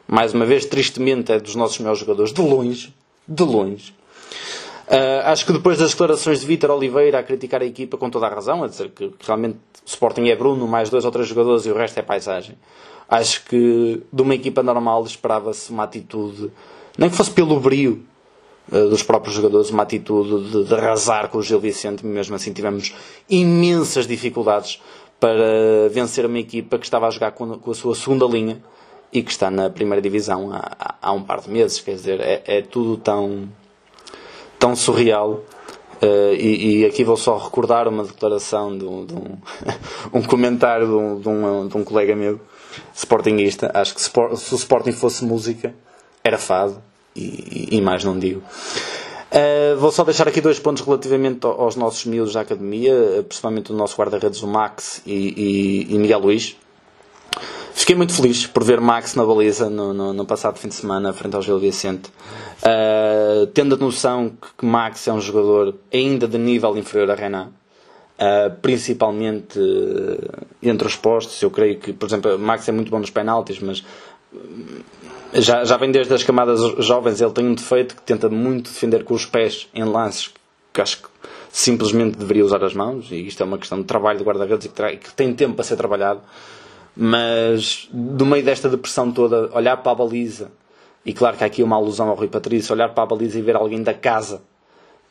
mais 0.08 0.32
uma 0.32 0.46
vez, 0.46 0.64
tristemente, 0.64 1.30
é 1.30 1.38
dos 1.38 1.54
nossos 1.54 1.78
melhores 1.78 2.00
jogadores 2.00 2.32
de 2.32 2.40
longe 2.40 2.98
de 3.30 3.44
longe. 3.44 3.94
Uh, 4.88 5.22
acho 5.26 5.46
que 5.46 5.52
depois 5.52 5.78
das 5.78 5.92
declarações 5.92 6.40
de 6.40 6.46
Vítor 6.46 6.72
Oliveira 6.72 7.20
a 7.20 7.22
criticar 7.22 7.62
a 7.62 7.64
equipa 7.64 7.96
com 7.96 8.10
toda 8.10 8.26
a 8.26 8.28
razão, 8.28 8.64
a 8.64 8.66
dizer 8.66 8.90
que 8.90 9.12
realmente 9.24 9.56
o 9.86 9.88
Sporting 9.88 10.26
é 10.28 10.34
Bruno, 10.34 10.66
mais 10.66 10.90
dois 10.90 11.04
ou 11.04 11.12
três 11.12 11.28
jogadores 11.28 11.64
e 11.64 11.70
o 11.70 11.76
resto 11.76 11.98
é 11.98 12.02
paisagem. 12.02 12.58
Acho 13.08 13.44
que 13.44 14.02
de 14.12 14.22
uma 14.22 14.34
equipa 14.34 14.64
normal 14.64 15.04
esperava-se 15.04 15.70
uma 15.70 15.84
atitude, 15.84 16.50
nem 16.98 17.08
que 17.08 17.14
fosse 17.14 17.30
pelo 17.30 17.60
brio 17.60 18.02
uh, 18.72 18.88
dos 18.88 19.04
próprios 19.04 19.36
jogadores, 19.36 19.70
uma 19.70 19.84
atitude 19.84 20.50
de, 20.50 20.64
de 20.64 20.74
arrasar 20.74 21.28
com 21.28 21.38
o 21.38 21.42
Gil 21.42 21.60
Vicente, 21.60 22.04
mesmo 22.04 22.34
assim 22.34 22.52
tivemos 22.52 22.92
imensas 23.28 24.08
dificuldades 24.08 24.82
para 25.20 25.88
vencer 25.88 26.26
uma 26.26 26.38
equipa 26.40 26.78
que 26.78 26.84
estava 26.84 27.06
a 27.06 27.10
jogar 27.10 27.30
com, 27.30 27.58
com 27.58 27.70
a 27.70 27.74
sua 27.74 27.94
segunda 27.94 28.26
linha 28.26 28.60
e 29.12 29.22
que 29.22 29.30
está 29.30 29.50
na 29.50 29.68
primeira 29.68 30.00
divisão 30.00 30.50
há, 30.52 30.94
há 31.00 31.12
um 31.12 31.22
par 31.22 31.40
de 31.40 31.50
meses. 31.50 31.80
Quer 31.80 31.94
dizer, 31.94 32.20
é, 32.20 32.42
é 32.46 32.62
tudo 32.62 32.96
tão, 32.96 33.48
tão 34.58 34.76
surreal. 34.76 35.42
Uh, 36.02 36.32
e, 36.34 36.80
e, 36.80 36.86
aqui 36.86 37.04
vou 37.04 37.16
só 37.16 37.36
recordar 37.36 37.86
uma 37.86 38.04
declaração 38.04 38.76
de 38.76 38.86
um, 38.86 39.04
de 39.04 39.14
um, 39.14 39.36
um 40.18 40.22
comentário 40.22 40.86
de 40.86 40.94
um, 40.94 41.20
de, 41.20 41.28
um, 41.28 41.68
de 41.68 41.76
um, 41.76 41.84
colega 41.84 42.16
meu, 42.16 42.40
sportinguista. 42.94 43.70
Acho 43.74 43.94
que 43.94 44.00
se, 44.00 44.10
o 44.18 44.56
Sporting 44.56 44.92
fosse 44.92 45.22
música, 45.24 45.74
era 46.24 46.38
fado, 46.38 46.82
e, 47.14 47.68
e 47.70 47.80
mais 47.82 48.02
não 48.02 48.18
digo. 48.18 48.42
Uh, 49.30 49.78
vou 49.78 49.92
só 49.92 50.02
deixar 50.02 50.26
aqui 50.26 50.40
dois 50.40 50.58
pontos 50.58 50.82
relativamente 50.82 51.44
aos 51.44 51.76
nossos 51.76 52.06
miúdos 52.06 52.32
da 52.32 52.40
academia, 52.40 53.22
principalmente 53.28 53.70
o 53.70 53.74
nosso 53.74 53.94
guarda-redes, 53.94 54.42
o 54.42 54.46
Max 54.46 55.02
e, 55.04 55.86
e 55.90 55.98
Miguel 55.98 56.20
Luís. 56.20 56.56
Fiquei 57.80 57.96
muito 57.96 58.12
feliz 58.12 58.46
por 58.46 58.62
ver 58.62 58.78
Max 58.78 59.14
na 59.14 59.24
baliza 59.24 59.70
no, 59.70 59.94
no, 59.94 60.12
no 60.12 60.26
passado 60.26 60.58
fim 60.58 60.68
de 60.68 60.74
semana, 60.74 61.14
frente 61.14 61.34
ao 61.34 61.40
Gil 61.40 61.58
Vicente. 61.58 62.10
Uh, 62.62 63.46
tendo 63.54 63.74
a 63.74 63.78
noção 63.78 64.36
que, 64.58 64.66
Max 64.66 65.08
é 65.08 65.12
um 65.14 65.20
jogador 65.20 65.74
ainda 65.90 66.28
de 66.28 66.36
nível 66.36 66.76
inferior 66.76 67.10
a 67.10 67.14
Renan. 67.14 67.48
Uh, 68.18 68.54
principalmente 68.60 69.58
uh, 69.58 70.46
entre 70.62 70.86
os 70.86 70.94
postos, 70.94 71.40
eu 71.40 71.50
creio 71.50 71.78
que, 71.78 71.90
por 71.94 72.04
exemplo, 72.04 72.38
Max 72.38 72.68
é 72.68 72.72
muito 72.72 72.90
bom 72.90 72.98
nos 72.98 73.08
penaltis, 73.08 73.58
mas 73.60 73.82
já, 75.32 75.64
já 75.64 75.78
vem 75.78 75.90
desde 75.90 76.12
as 76.12 76.22
camadas 76.22 76.60
jovens. 76.84 77.22
Ele 77.22 77.32
tem 77.32 77.46
um 77.46 77.54
defeito 77.54 77.96
que 77.96 78.02
tenta 78.02 78.28
muito 78.28 78.70
defender 78.70 79.04
com 79.04 79.14
os 79.14 79.24
pés 79.24 79.68
em 79.74 79.84
lances 79.84 80.30
que 80.70 80.82
acho 80.82 80.98
que 80.98 81.08
simplesmente 81.50 82.18
deveria 82.18 82.44
usar 82.44 82.62
as 82.62 82.74
mãos. 82.74 83.10
E 83.10 83.26
isto 83.26 83.42
é 83.42 83.46
uma 83.46 83.56
questão 83.56 83.78
de 83.78 83.84
trabalho 83.84 84.18
de 84.18 84.24
guarda-redes 84.24 84.66
e 84.66 84.68
que, 84.68 84.96
que 84.98 85.14
tem 85.14 85.34
tempo 85.34 85.54
para 85.54 85.64
ser 85.64 85.76
trabalhado 85.76 86.20
mas 86.96 87.88
do 87.92 88.26
meio 88.26 88.44
desta 88.44 88.68
depressão 88.68 89.12
toda, 89.12 89.50
olhar 89.54 89.76
para 89.78 89.92
a 89.92 89.94
baliza, 89.94 90.50
e 91.04 91.12
claro 91.12 91.36
que 91.36 91.44
há 91.44 91.46
aqui 91.46 91.62
uma 91.62 91.76
alusão 91.76 92.08
ao 92.08 92.14
Rui 92.14 92.28
Patrício, 92.28 92.74
olhar 92.74 92.90
para 92.90 93.04
a 93.04 93.06
baliza 93.06 93.38
e 93.38 93.42
ver 93.42 93.56
alguém 93.56 93.82
da 93.82 93.94
casa, 93.94 94.42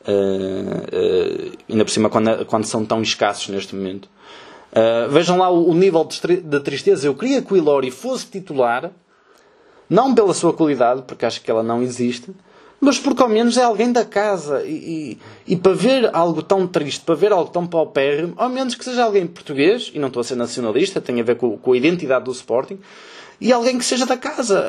uh, 0.02 0.10
uh, 0.10 1.58
ainda 1.68 1.84
por 1.84 1.90
cima 1.90 2.08
quando, 2.08 2.46
quando 2.46 2.64
são 2.64 2.84
tão 2.84 3.02
escassos 3.02 3.48
neste 3.48 3.74
momento. 3.74 4.08
Uh, 4.70 5.10
vejam 5.10 5.36
lá 5.36 5.50
o, 5.50 5.68
o 5.68 5.74
nível 5.74 6.04
de, 6.04 6.36
de, 6.36 6.60
tristeza. 6.60 7.06
Eu 7.06 7.14
queria 7.14 7.42
que 7.42 7.52
o 7.52 7.56
Ilori 7.56 7.90
fosse 7.90 8.26
titular, 8.26 8.92
não 9.88 10.14
pela 10.14 10.32
sua 10.32 10.52
qualidade, 10.52 11.02
porque 11.02 11.26
acho 11.26 11.42
que 11.42 11.50
ela 11.50 11.62
não 11.62 11.82
existe, 11.82 12.30
mas 12.80 12.98
porque 12.98 13.22
ao 13.22 13.28
menos 13.28 13.58
é 13.58 13.62
alguém 13.62 13.92
da 13.92 14.04
casa. 14.04 14.62
E, 14.64 15.18
e, 15.46 15.52
e, 15.52 15.56
para 15.56 15.74
ver 15.74 16.10
algo 16.14 16.42
tão 16.42 16.66
triste, 16.66 17.04
para 17.04 17.14
ver 17.14 17.30
algo 17.30 17.50
tão 17.50 17.66
paupérrimo, 17.66 18.32
ao 18.36 18.48
menos 18.48 18.74
que 18.74 18.84
seja 18.84 19.04
alguém 19.04 19.26
português, 19.26 19.90
e 19.94 19.98
não 19.98 20.08
estou 20.08 20.20
a 20.20 20.24
ser 20.24 20.36
nacionalista, 20.36 21.00
tem 21.00 21.20
a 21.20 21.24
ver 21.24 21.36
com, 21.36 21.58
com 21.58 21.72
a 21.72 21.76
identidade 21.76 22.24
do 22.24 22.32
Sporting, 22.32 22.78
e 23.40 23.52
alguém 23.52 23.76
que 23.76 23.84
seja 23.84 24.06
da 24.06 24.16
casa. 24.16 24.64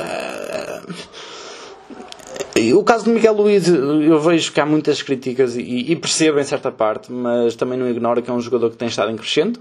O 2.75 2.83
caso 2.83 3.05
de 3.05 3.11
Miguel 3.11 3.33
Luiz, 3.33 3.67
eu 3.67 4.19
vejo 4.19 4.51
que 4.51 4.59
há 4.59 4.65
muitas 4.65 5.01
críticas 5.01 5.55
e, 5.55 5.61
e 5.61 5.95
percebo 5.95 6.39
em 6.39 6.43
certa 6.43 6.71
parte, 6.71 7.11
mas 7.11 7.55
também 7.55 7.79
não 7.79 7.89
ignoro 7.89 8.21
que 8.21 8.29
é 8.29 8.33
um 8.33 8.41
jogador 8.41 8.69
que 8.71 8.77
tem 8.77 8.87
estado 8.87 9.09
em 9.09 9.15
crescendo. 9.15 9.59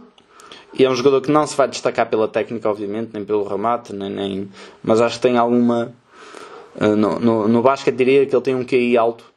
E 0.75 0.85
é 0.85 0.91
um 0.91 0.95
jogador 0.95 1.21
que 1.21 1.31
não 1.31 1.47
se 1.47 1.57
vai 1.57 1.69
destacar 1.69 2.09
pela 2.09 2.29
técnica, 2.29 2.69
obviamente, 2.69 3.11
nem 3.13 3.25
pelo 3.25 3.43
remate, 3.45 3.93
nem, 3.93 4.11
nem 4.11 4.49
mas 4.83 5.01
acho 5.01 5.17
que 5.17 5.23
tem 5.23 5.37
alguma 5.37 5.93
no, 6.81 7.19
no, 7.19 7.49
no 7.49 7.63
basquete 7.63 7.95
diria 7.95 8.27
que 8.27 8.35
ele 8.35 8.43
tem 8.43 8.55
um 8.55 8.65
QI 8.65 8.97
alto 8.97 9.31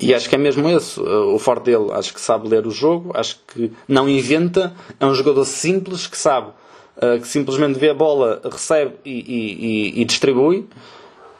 e 0.00 0.14
acho 0.14 0.28
que 0.28 0.34
é 0.34 0.38
mesmo 0.38 0.68
esse 0.68 1.00
uh, 1.00 1.34
o 1.34 1.38
forte 1.38 1.64
dele. 1.64 1.90
Acho 1.92 2.12
que 2.12 2.20
sabe 2.20 2.48
ler 2.48 2.66
o 2.66 2.70
jogo, 2.70 3.12
acho 3.14 3.40
que 3.46 3.72
não 3.88 4.08
inventa, 4.08 4.74
é 5.00 5.06
um 5.06 5.14
jogador 5.14 5.44
simples 5.44 6.06
que 6.06 6.18
sabe 6.18 6.48
uh, 6.96 7.18
que 7.18 7.26
simplesmente 7.26 7.78
vê 7.78 7.90
a 7.90 7.94
bola, 7.94 8.40
recebe 8.44 8.94
e, 9.04 9.10
e, 9.10 9.66
e, 9.98 10.02
e, 10.02 10.04
distribui. 10.04 10.68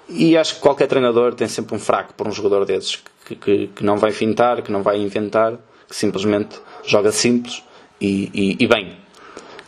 E 0.09 0.37
acho 0.37 0.55
que 0.55 0.61
qualquer 0.61 0.87
treinador 0.87 1.35
tem 1.35 1.49
sempre 1.49 1.75
um 1.75 1.79
fraco 1.79 2.14
por 2.14 2.27
um 2.27 2.33
jogador 2.33 2.64
desses 2.64 3.03
que, 3.27 3.35
que, 3.35 3.66
que 3.69 3.85
não 3.85 3.99
vai 3.99 4.12
fintar, 4.12 4.62
que 4.62 4.73
não 4.73 4.83
vai 4.83 4.99
inventar, 4.99 5.59
que 5.88 5.95
simplesmente 5.95 6.59
joga 6.85 7.12
simples 7.12 7.62
e, 8.01 8.57
e 8.59 8.66
bem. 8.66 8.97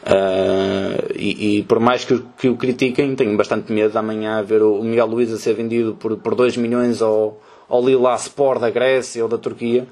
Uh, 0.09 1.12
e, 1.14 1.59
e, 1.59 1.62
por 1.64 1.79
mais 1.79 2.03
que, 2.03 2.18
que, 2.38 2.49
o 2.49 2.57
critiquem, 2.57 3.14
tenho 3.14 3.37
bastante 3.37 3.71
medo 3.71 3.92
de 3.92 3.99
amanhã 3.99 4.42
ver 4.42 4.62
o 4.62 4.83
Miguel 4.83 5.07
Luiz 5.07 5.31
a 5.31 5.37
ser 5.37 5.53
vendido 5.53 5.97
por, 5.97 6.16
por 6.16 6.35
2 6.35 6.57
milhões 6.57 7.03
ao, 7.03 7.38
ao 7.68 7.85
Lila 7.85 8.14
Sport 8.14 8.59
da 8.59 8.71
Grécia 8.71 9.23
ou 9.23 9.29
da 9.29 9.37
Turquia. 9.37 9.87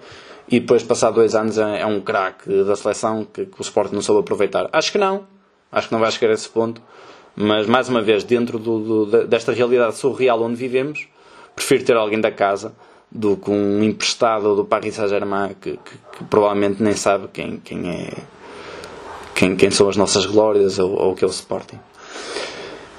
E 0.49 0.61
depois, 0.61 0.83
passar 0.83 1.11
dois 1.11 1.35
anos, 1.35 1.59
é, 1.59 1.81
é 1.81 1.87
um 1.87 2.01
craque 2.01 2.49
da 2.65 2.75
seleção 2.77 3.25
que, 3.25 3.45
que, 3.45 3.61
o 3.61 3.63
Sport 3.63 3.93
não 3.93 4.01
soube 4.01 4.21
aproveitar. 4.21 4.71
Acho 4.73 4.91
que 4.91 4.97
não, 4.97 5.25
acho 5.71 5.89
que 5.89 5.93
não 5.93 6.01
vai 6.01 6.11
chegar 6.11 6.31
a 6.31 6.35
esse 6.35 6.49
ponto, 6.49 6.81
mas 7.35 7.67
mais 7.67 7.89
uma 7.89 8.01
vez, 8.01 8.25
dentro 8.25 8.59
do, 8.59 9.05
do, 9.05 9.27
desta 9.27 9.53
realidade 9.53 9.97
surreal 9.97 10.41
onde 10.41 10.55
vivemos, 10.57 11.09
prefiro 11.55 11.85
ter 11.85 11.97
alguém 11.97 12.21
da 12.21 12.31
casa 12.31 12.75
do 13.11 13.37
que 13.37 13.51
um 13.51 13.83
emprestado 13.83 14.57
do 14.57 14.65
Paris 14.65 14.95
Saint-Germain 14.95 15.55
que, 15.61 15.73
que, 15.73 15.99
que, 16.19 16.25
provavelmente 16.25 16.83
nem 16.83 16.95
sabe 16.95 17.29
quem, 17.33 17.59
quem 17.59 17.91
é 17.91 18.13
quem, 19.37 19.55
quem 19.55 19.71
são 19.71 19.89
as 19.89 19.97
nossas 19.97 20.25
glórias 20.25 20.79
ou, 20.79 20.91
ou 20.93 21.13
o 21.13 21.15
que 21.15 21.23
é 21.23 21.29
o 21.29 21.31
Sporting. 21.31 21.77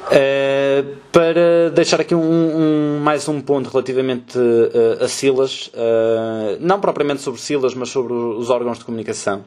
Uh, 0.07 0.95
para 1.11 1.69
deixar 1.73 1.99
aqui 1.99 2.15
um, 2.15 2.21
um, 2.21 2.99
mais 2.99 3.27
um 3.27 3.41
ponto 3.41 3.69
relativamente 3.69 4.37
uh, 4.37 5.03
a 5.03 5.07
Silas, 5.07 5.67
uh, 5.73 6.57
não 6.61 6.79
propriamente 6.79 7.21
sobre 7.21 7.41
Silas, 7.41 7.73
mas 7.73 7.89
sobre 7.89 8.13
os 8.13 8.49
órgãos 8.49 8.77
de 8.77 8.85
comunicação. 8.85 9.43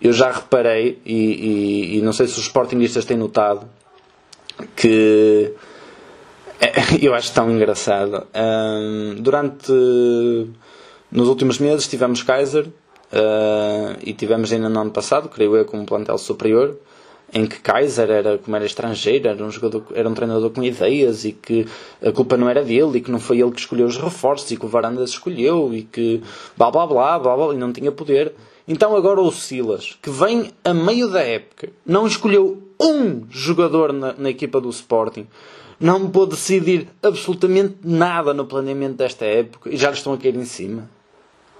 Eu 0.00 0.12
já 0.12 0.30
reparei, 0.30 1.00
e, 1.04 1.14
e, 1.14 1.98
e 1.98 2.02
não 2.02 2.12
sei 2.12 2.28
se 2.28 2.38
os 2.38 2.46
Sportingistas 2.46 3.04
têm 3.04 3.16
notado, 3.16 3.68
que 4.76 5.52
eu 7.02 7.12
acho 7.12 7.32
tão 7.32 7.50
engraçado. 7.50 8.26
durante. 9.18 9.72
Nos 11.10 11.28
últimos 11.28 11.58
meses 11.60 11.86
tivemos 11.86 12.22
Kaiser 12.22 12.66
e 14.02 14.12
tivemos 14.12 14.52
ainda 14.52 14.68
no 14.68 14.80
ano 14.80 14.90
passado, 14.90 15.28
creio 15.28 15.56
eu, 15.56 15.64
com 15.64 15.78
um 15.78 15.84
plantel 15.84 16.18
superior 16.18 16.76
em 17.34 17.46
que 17.46 17.58
Kaiser 17.58 18.10
era 18.10 18.38
como 18.38 18.54
era 18.54 18.64
estrangeiro, 18.64 19.28
era 19.28 19.44
um 19.44 19.50
jogador, 19.50 19.84
era 19.92 20.08
um 20.08 20.14
treinador 20.14 20.50
com 20.50 20.62
ideias 20.62 21.24
e 21.24 21.32
que 21.32 21.66
a 22.00 22.12
culpa 22.12 22.36
não 22.36 22.48
era 22.48 22.62
dele 22.62 22.98
e 22.98 23.00
que 23.00 23.10
não 23.10 23.18
foi 23.18 23.40
ele 23.40 23.50
que 23.50 23.60
escolheu 23.60 23.86
os 23.86 23.96
reforços 23.96 24.50
e 24.52 24.56
que 24.56 24.64
o 24.64 24.68
Varandas 24.68 25.10
escolheu 25.10 25.74
e 25.74 25.82
que 25.82 26.22
blá 26.56 26.70
blá 26.70 26.86
blá 26.86 27.18
blá, 27.18 27.36
blá 27.36 27.54
e 27.54 27.56
não 27.56 27.72
tinha 27.72 27.90
poder. 27.90 28.34
Então 28.68 28.96
agora 28.96 29.20
o 29.20 29.32
Silas, 29.32 29.98
que 30.00 30.10
vem 30.10 30.52
a 30.64 30.72
meio 30.72 31.08
da 31.08 31.22
época, 31.22 31.70
não 31.84 32.06
escolheu 32.06 32.62
um 32.80 33.24
jogador 33.28 33.92
na, 33.92 34.14
na 34.16 34.30
equipa 34.30 34.60
do 34.60 34.70
Sporting, 34.70 35.26
não 35.80 36.08
pôde 36.08 36.36
decidir 36.36 36.88
absolutamente 37.02 37.78
nada 37.82 38.32
no 38.32 38.46
planeamento 38.46 38.94
desta 38.94 39.24
época 39.24 39.70
e 39.70 39.76
já 39.76 39.90
lhe 39.90 39.96
estão 39.96 40.12
a 40.12 40.18
cair 40.18 40.36
em 40.36 40.44
cima. 40.44 40.88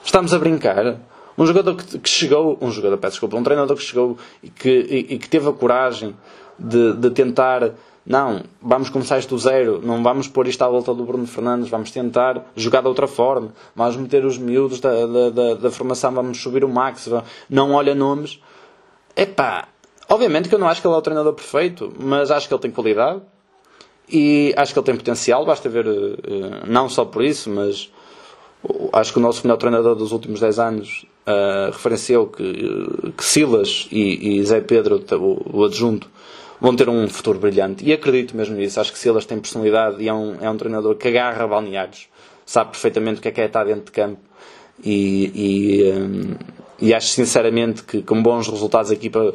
Estamos 0.04 0.32
a 0.32 0.38
brincar. 0.38 1.00
Um 1.36 1.46
jogador 1.46 1.74
que, 1.76 1.98
que 1.98 2.08
chegou, 2.08 2.58
um 2.60 2.70
jogador, 2.70 2.96
peço 2.98 3.12
desculpa, 3.12 3.36
um 3.36 3.42
treinador 3.42 3.76
que 3.76 3.82
chegou 3.82 4.16
e 4.42 4.48
que, 4.48 4.68
e, 4.70 5.14
e 5.14 5.18
que 5.18 5.28
teve 5.28 5.48
a 5.48 5.52
coragem 5.52 6.14
de, 6.58 6.94
de 6.94 7.10
tentar 7.10 7.72
não, 8.06 8.42
vamos 8.60 8.90
começar 8.90 9.18
isto 9.18 9.34
do 9.34 9.38
zero, 9.38 9.80
não 9.82 10.02
vamos 10.02 10.28
pôr 10.28 10.46
isto 10.46 10.62
à 10.62 10.68
volta 10.68 10.92
do 10.92 11.04
Bruno 11.04 11.26
Fernandes, 11.26 11.70
vamos 11.70 11.90
tentar 11.90 12.44
jogar 12.54 12.82
de 12.82 12.88
outra 12.88 13.06
forma, 13.06 13.54
vamos 13.74 13.96
meter 13.96 14.26
os 14.26 14.36
miúdos 14.36 14.78
da, 14.78 15.06
da, 15.06 15.30
da, 15.30 15.54
da 15.54 15.70
formação, 15.70 16.12
vamos 16.12 16.38
subir 16.38 16.64
o 16.64 16.68
Max, 16.68 17.08
não 17.48 17.72
olha 17.72 17.94
nomes. 17.94 18.38
Epá, 19.16 19.68
obviamente 20.06 20.50
que 20.50 20.54
eu 20.54 20.58
não 20.58 20.68
acho 20.68 20.82
que 20.82 20.86
ele 20.86 20.94
é 20.94 20.98
o 20.98 21.02
treinador 21.02 21.32
perfeito, 21.32 21.94
mas 21.98 22.30
acho 22.30 22.46
que 22.46 22.52
ele 22.52 22.60
tem 22.60 22.70
qualidade 22.70 23.22
e 24.06 24.52
acho 24.54 24.74
que 24.74 24.78
ele 24.78 24.86
tem 24.86 24.96
potencial, 24.96 25.46
basta 25.46 25.66
ver, 25.70 25.86
eh, 25.86 26.66
não 26.66 26.90
só 26.90 27.06
por 27.06 27.24
isso, 27.24 27.48
mas 27.48 27.90
acho 28.92 29.12
que 29.14 29.18
o 29.18 29.22
nosso 29.22 29.46
melhor 29.46 29.56
treinador 29.56 29.94
dos 29.94 30.12
últimos 30.12 30.40
10 30.40 30.58
anos 30.58 31.06
uh, 31.26 31.70
referenciou 31.72 32.26
que, 32.26 33.12
que 33.16 33.24
Silas 33.24 33.88
e, 33.90 34.38
e, 34.38 34.44
Zé 34.44 34.60
Pedro, 34.60 35.02
o, 35.12 35.58
o, 35.58 35.64
adjunto, 35.64 36.08
vão 36.60 36.74
ter 36.74 36.88
um 36.88 37.08
futuro 37.08 37.38
brilhante. 37.38 37.84
E 37.84 37.92
acredito 37.92 38.36
mesmo 38.36 38.56
nisso. 38.56 38.80
Acho 38.80 38.92
que 38.92 38.98
Silas 38.98 39.26
tem 39.26 39.38
personalidade 39.38 40.02
e 40.02 40.08
é 40.08 40.14
um, 40.14 40.36
é 40.40 40.48
um 40.48 40.56
treinador 40.56 40.94
que 40.96 41.08
agarra 41.08 41.46
balneários, 41.46 42.08
sabe 42.44 42.70
perfeitamente 42.70 43.18
o 43.18 43.22
que 43.22 43.28
é 43.28 43.30
que 43.30 43.40
é 43.40 43.46
estar 43.46 43.64
dentro 43.64 43.86
de 43.86 43.92
campo. 43.92 44.20
E, 44.82 45.30
e, 45.34 45.92
um, 45.92 46.34
e 46.80 46.92
acho 46.92 47.08
sinceramente 47.08 47.84
que 47.84 48.02
com 48.02 48.22
bons 48.22 48.48
resultados 48.48 48.90
a 48.90 48.94
equipa 48.94 49.32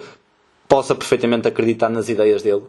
possa 0.67 0.93
perfeitamente 0.93 1.47
acreditar 1.47 1.89
nas 1.89 2.09
ideias 2.09 2.43
dele. 2.43 2.63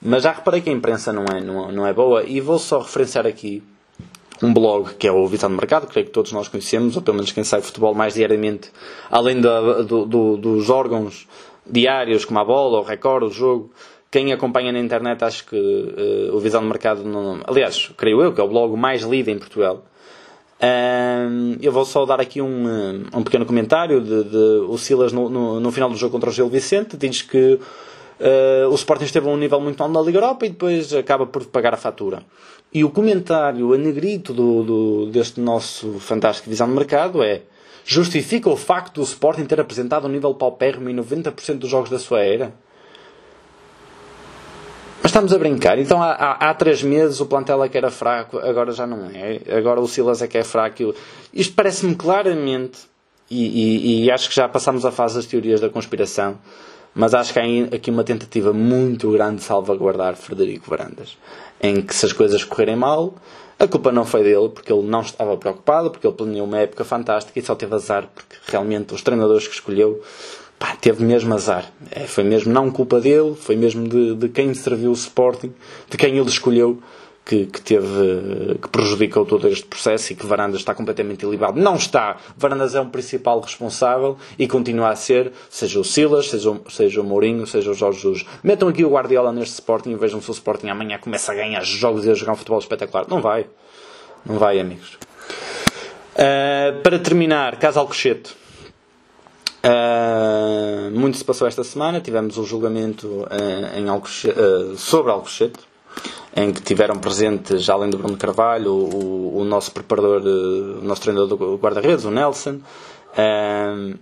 Mas 0.00 0.22
já 0.22 0.32
reparei 0.32 0.60
que 0.60 0.70
a 0.70 0.72
imprensa 0.72 1.12
não 1.12 1.24
é, 1.24 1.40
não, 1.40 1.72
não 1.72 1.86
é 1.86 1.92
boa 1.92 2.22
e 2.22 2.40
vou 2.40 2.58
só 2.58 2.80
referenciar 2.80 3.26
aqui 3.26 3.62
um 4.42 4.52
blog 4.52 4.94
que 4.94 5.06
é 5.06 5.12
o 5.12 5.26
Visão 5.26 5.50
de 5.50 5.56
Mercado, 5.56 5.86
creio 5.86 6.06
que 6.06 6.12
todos 6.12 6.32
nós 6.32 6.48
conhecemos, 6.48 6.96
ou 6.96 7.02
pelo 7.02 7.16
menos 7.16 7.32
quem 7.32 7.44
sai 7.44 7.60
futebol 7.60 7.94
mais 7.94 8.14
diariamente, 8.14 8.70
além 9.10 9.40
da, 9.40 9.82
do, 9.82 10.04
do, 10.06 10.36
dos 10.36 10.70
órgãos 10.70 11.26
diários 11.66 12.24
como 12.24 12.38
a 12.38 12.44
bola, 12.44 12.78
o 12.78 12.82
recorde, 12.82 13.26
o 13.26 13.30
jogo. 13.30 13.70
Quem 14.10 14.32
acompanha 14.32 14.72
na 14.72 14.78
internet, 14.78 15.22
acho 15.22 15.44
que 15.46 15.56
uh, 15.56 16.34
o 16.34 16.40
Visão 16.40 16.62
de 16.62 16.68
Mercado, 16.68 17.04
não, 17.04 17.40
aliás, 17.46 17.90
creio 17.96 18.22
eu 18.22 18.32
que 18.32 18.40
é 18.40 18.44
o 18.44 18.48
blog 18.48 18.74
mais 18.74 19.02
lido 19.02 19.28
em 19.28 19.38
Portugal. 19.38 19.84
eu 21.60 21.70
vou 21.70 21.84
só 21.84 22.06
dar 22.06 22.18
aqui 22.18 22.40
um, 22.40 23.04
um 23.12 23.22
pequeno 23.22 23.44
comentário 23.44 24.00
de, 24.00 24.24
de 24.24 24.64
o 24.66 24.78
Silas 24.78 25.12
no, 25.12 25.28
no, 25.28 25.60
no, 25.60 25.70
final 25.70 25.90
do 25.90 25.96
jogo 25.96 26.12
contra 26.12 26.30
o 26.30 26.32
Gil 26.32 26.48
Vicente. 26.48 26.96
Diz 26.96 27.20
que 27.20 27.60
uh, 28.20 28.68
o 28.68 28.74
Sporting 28.74 29.04
esteve 29.04 29.28
a 29.28 29.30
um 29.30 29.36
nível 29.36 29.60
muito 29.60 29.82
alto 29.82 29.92
na 29.92 30.00
Liga 30.00 30.18
Europa 30.18 30.46
e 30.46 30.50
depois 30.50 30.92
acaba 30.92 31.26
por 31.26 31.44
pagar 31.46 31.74
a 31.74 31.76
fatura. 31.76 32.22
E 32.72 32.84
o 32.84 32.90
comentário 32.90 33.72
a 33.72 33.78
negrito 33.78 34.32
do, 34.34 34.62
do, 34.62 35.06
deste 35.06 35.40
nosso 35.40 35.98
fantástico 35.98 36.50
visão 36.50 36.68
de 36.68 36.74
mercado 36.74 37.22
é 37.22 37.42
justifica 37.84 38.50
o 38.50 38.56
facto 38.56 38.96
do 38.96 39.02
Sporting 39.02 39.46
ter 39.46 39.60
apresentado 39.60 40.06
um 40.06 40.10
nível 40.10 40.34
paupérrimo 40.34 40.90
em 40.90 40.96
90% 40.96 41.58
dos 41.58 41.70
jogos 41.70 41.88
da 41.88 41.98
sua 41.98 42.20
era? 42.20 42.52
Mas 45.02 45.10
estamos 45.10 45.32
a 45.32 45.38
brincar. 45.38 45.78
Então 45.78 46.02
há, 46.02 46.12
há, 46.12 46.50
há, 46.50 46.54
três 46.54 46.82
meses 46.82 47.18
o 47.20 47.26
plantel 47.26 47.64
é 47.64 47.68
que 47.68 47.78
era 47.78 47.90
fraco, 47.90 48.38
agora 48.38 48.72
já 48.72 48.86
não 48.86 49.06
é. 49.06 49.40
Agora 49.56 49.80
o 49.80 49.88
Silas 49.88 50.20
é 50.20 50.28
que 50.28 50.36
é 50.36 50.44
fraco. 50.44 50.94
Isto 51.32 51.54
parece-me 51.54 51.94
claramente, 51.94 52.80
e, 53.30 53.46
e, 53.46 54.04
e, 54.04 54.10
acho 54.10 54.28
que 54.28 54.34
já 54.34 54.48
passamos 54.48 54.84
a 54.84 54.90
fase 54.90 55.16
das 55.16 55.26
teorias 55.26 55.60
da 55.60 55.70
conspiração, 55.70 56.38
mas 56.94 57.14
acho 57.14 57.32
que 57.32 57.38
há 57.38 57.42
aqui 57.74 57.90
uma 57.90 58.04
tentativa 58.04 58.52
muito 58.52 59.10
grande 59.12 59.36
de 59.36 59.42
salvaguardar 59.42 60.16
Frederico 60.16 60.68
Varandas 60.68 61.16
em 61.62 61.82
que 61.82 61.94
se 61.94 62.06
as 62.06 62.12
coisas 62.12 62.44
correrem 62.44 62.76
mal, 62.76 63.14
a 63.58 63.66
culpa 63.66 63.90
não 63.90 64.04
foi 64.04 64.22
dele, 64.22 64.48
porque 64.48 64.72
ele 64.72 64.86
não 64.86 65.00
estava 65.00 65.36
preocupado, 65.36 65.90
porque 65.90 66.06
ele 66.06 66.14
planeou 66.14 66.46
uma 66.46 66.58
época 66.58 66.84
fantástica 66.84 67.38
e 67.38 67.42
só 67.42 67.54
teve 67.54 67.74
azar, 67.74 68.08
porque 68.14 68.36
realmente 68.46 68.94
os 68.94 69.02
treinadores 69.02 69.48
que 69.48 69.54
escolheu, 69.54 70.00
pá, 70.58 70.76
teve 70.80 71.04
mesmo 71.04 71.34
azar. 71.34 71.70
É, 71.90 72.06
foi 72.06 72.22
mesmo 72.22 72.52
não 72.52 72.70
culpa 72.70 73.00
dele, 73.00 73.34
foi 73.34 73.56
mesmo 73.56 73.88
de, 73.88 74.14
de 74.14 74.28
quem 74.28 74.54
serviu 74.54 74.90
o 74.90 74.94
Sporting, 74.94 75.52
de 75.90 75.96
quem 75.96 76.16
ele 76.16 76.28
escolheu, 76.28 76.80
que, 77.28 77.44
que, 77.44 77.60
teve, 77.60 78.58
que 78.62 78.68
prejudicou 78.70 79.26
todo 79.26 79.46
este 79.48 79.66
processo 79.66 80.14
e 80.14 80.16
que 80.16 80.24
Varandas 80.24 80.60
está 80.60 80.74
completamente 80.74 81.26
ilibado. 81.26 81.60
Não 81.60 81.76
está. 81.76 82.16
Varandas 82.38 82.74
é 82.74 82.80
um 82.80 82.88
principal 82.88 83.38
responsável 83.40 84.16
e 84.38 84.48
continua 84.48 84.88
a 84.88 84.96
ser, 84.96 85.30
seja 85.50 85.78
o 85.78 85.84
Silas, 85.84 86.30
seja 86.30 86.50
o, 86.50 86.70
seja 86.70 87.02
o 87.02 87.04
Mourinho, 87.04 87.46
seja 87.46 87.70
o 87.70 87.74
Jorge 87.74 88.00
Jesus. 88.00 88.24
Metam 88.42 88.66
aqui 88.66 88.82
o 88.82 88.88
Guardiola 88.88 89.30
neste 89.30 89.52
Sporting 89.52 89.90
e 89.90 89.96
vejam 89.96 90.22
se 90.22 90.30
o 90.30 90.32
Sporting 90.32 90.68
amanhã 90.68 90.96
começa 90.96 91.30
a 91.30 91.34
ganhar 91.34 91.62
jogos 91.62 92.06
e 92.06 92.10
a 92.10 92.14
jogar 92.14 92.32
um 92.32 92.36
futebol 92.36 92.60
espetacular. 92.60 93.04
Não 93.10 93.20
vai. 93.20 93.46
Não 94.24 94.38
vai, 94.38 94.58
amigos. 94.58 94.96
Uh, 96.14 96.80
para 96.82 96.98
terminar, 96.98 97.58
caso 97.58 97.78
Alcochete. 97.78 98.34
Uh, 99.62 100.90
muito 100.98 101.18
se 101.18 101.24
passou 101.24 101.46
esta 101.46 101.62
semana. 101.62 102.00
Tivemos 102.00 102.38
o 102.38 102.44
julgamento 102.44 103.06
uh, 103.06 103.78
em 103.78 104.76
sobre 104.78 105.12
Alcochete 105.12 105.67
em 106.36 106.52
que 106.52 106.62
tiveram 106.62 106.96
presentes, 106.96 107.68
além 107.68 107.90
do 107.90 107.98
Bruno 107.98 108.16
Carvalho, 108.16 108.72
o, 108.72 109.38
o 109.40 109.44
nosso 109.44 109.72
preparador, 109.72 110.22
o 110.22 110.84
nosso 110.84 111.02
treinador 111.02 111.28
do 111.28 111.56
guarda-redes, 111.56 112.04
o 112.04 112.10
Nelson. 112.10 112.60
Um, 113.18 113.94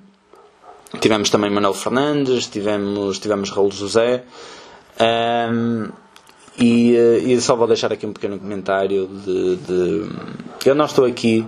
tivemos 1.01 1.31
também 1.31 1.51
Manuel 1.51 1.75
Fernandes, 1.75 2.47
tivemos, 2.47 3.19
tivemos 3.19 3.51
Raul 3.51 3.71
José. 3.71 4.25
Um, 5.01 5.89
e, 6.59 6.97
e, 7.27 7.41
só 7.41 7.55
vou 7.55 7.67
deixar 7.67 7.93
aqui 7.93 8.07
um 8.07 8.13
pequeno 8.13 8.39
comentário 8.39 9.07
de, 9.07 9.57
de, 9.57 10.09
eu 10.65 10.75
não 10.75 10.87
estou 10.87 11.05
aqui 11.05 11.47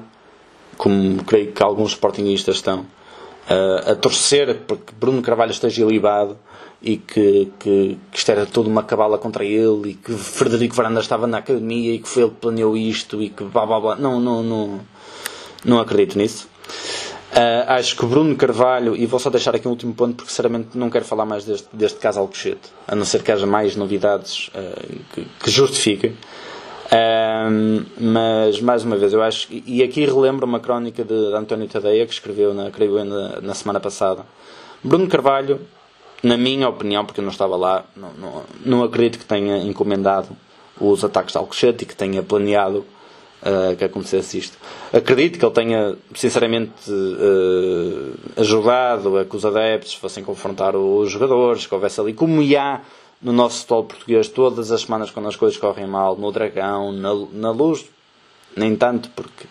como 0.77 1.25
creio 1.25 1.51
que 1.53 1.63
alguns 1.63 1.93
sportingistas 1.93 2.57
estão 2.57 2.81
uh, 2.81 3.93
a 3.93 3.95
torcer 3.95 4.55
porque 4.67 4.93
Bruno 4.99 5.23
Carvalho 5.23 5.51
esteja 5.51 5.83
ilibado 5.83 6.39
e 6.81 6.97
que, 6.97 7.53
que, 7.59 7.99
que 8.11 8.19
isto 8.19 8.31
era 8.31 8.47
toda 8.47 8.69
uma 8.69 8.83
cabala 8.83 9.19
contra 9.19 9.45
ele 9.45 9.91
e 9.91 9.95
que 9.95 10.13
Frederico 10.13 10.75
Varanda 10.75 11.01
estava 11.01 11.27
na 11.27 11.39
academia 11.39 11.95
e 11.95 11.99
que 11.99 12.09
foi 12.09 12.23
ele 12.23 12.31
que 12.31 12.37
planeou 12.37 12.77
isto 12.77 13.21
e 13.21 13.31
que 13.31 13.45
blá 13.45 13.67
blá 13.67 13.81
blá. 13.81 13.97
Não, 13.97 14.21
não, 14.21 14.43
não, 14.43 14.81
não 15.65 15.81
acredito 15.81 16.17
nisso. 16.17 16.49
Uh, 17.31 17.69
acho 17.69 17.97
que 17.97 18.07
Bruno 18.07 18.35
Carvalho, 18.37 18.97
e 18.97 19.05
vou 19.07 19.21
só 19.21 19.29
deixar 19.29 19.55
aqui 19.55 19.69
um 19.69 19.73
último 19.73 19.93
ponto 19.93 20.17
porque 20.17 20.31
sinceramente 20.31 20.79
não 20.79 20.89
quero 20.89 21.05
falar 21.05 21.27
mais 21.27 21.45
deste, 21.45 21.69
deste 21.73 21.99
caso 21.99 22.19
Alcochete, 22.21 22.73
a 22.87 22.95
não 22.95 23.05
ser 23.05 23.23
que 23.23 23.31
haja 23.31 23.47
mais 23.47 23.77
novidades 23.77 24.49
uh, 24.49 24.99
que, 25.13 25.27
que, 25.39 25.51
justifiquem. 25.51 26.13
Uh, 26.91 27.85
mas 28.01 28.61
mais 28.63 28.83
uma 28.83 28.97
vez, 28.97 29.13
eu 29.13 29.23
acho, 29.23 29.49
e 29.51 29.83
aqui 29.83 30.07
relembro 30.07 30.47
uma 30.47 30.59
crónica 30.59 31.05
de 31.05 31.35
António 31.35 31.69
Tadeia 31.69 32.07
que 32.07 32.15
escreveu 32.15 32.55
na, 32.55 32.71
creio 32.71 33.05
na, 33.05 33.41
na 33.43 33.55
semana 33.55 33.79
passada. 33.79 34.25
Bruno 34.83 35.07
Carvalho 35.07 35.61
na 36.23 36.37
minha 36.37 36.69
opinião, 36.69 37.05
porque 37.05 37.21
eu 37.21 37.25
não 37.25 37.31
estava 37.31 37.57
lá, 37.57 37.85
não, 37.97 38.13
não, 38.15 38.43
não 38.65 38.83
acredito 38.83 39.19
que 39.19 39.25
tenha 39.25 39.59
encomendado 39.59 40.29
os 40.81 41.05
ataques 41.05 41.33
de 41.33 41.39
Alcochete 41.39 41.85
e 41.85 41.87
que 41.87 41.95
tenha 41.95 42.23
planeado 42.23 42.85
uh, 43.43 43.77
que 43.77 43.85
acontecesse 43.85 44.39
isto. 44.39 44.57
Acredito 44.93 45.39
que 45.39 45.45
ele 45.45 45.55
tenha, 45.55 45.97
sinceramente, 46.15 46.73
uh, 46.91 48.41
ajudado 48.41 49.19
a 49.19 49.25
que 49.25 49.37
os 49.37 49.45
adeptos 49.45 49.95
fossem 49.95 50.25
confrontar 50.25 50.77
os 50.77 51.11
jogadores, 51.11 51.67
que 51.67 51.75
houvesse 51.75 52.01
ali, 52.01 52.13
como 52.13 52.41
há 52.57 52.81
no 53.21 53.33
nosso 53.33 53.61
futebol 53.61 53.85
português 53.85 54.29
todas 54.29 54.71
as 54.71 54.83
semanas 54.83 55.11
quando 55.11 55.29
as 55.29 55.37
coisas 55.37 55.59
correm 55.59 55.87
mal, 55.87 56.17
no 56.17 56.31
Dragão, 56.31 56.93
na, 56.93 57.11
na 57.33 57.51
Luz, 57.51 57.85
nem 58.57 58.77
tanto, 58.77 59.11
porque 59.11 59.47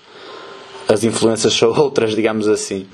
as 0.88 1.04
influências 1.04 1.54
são 1.54 1.70
outras, 1.78 2.16
digamos 2.16 2.48
assim. 2.48 2.88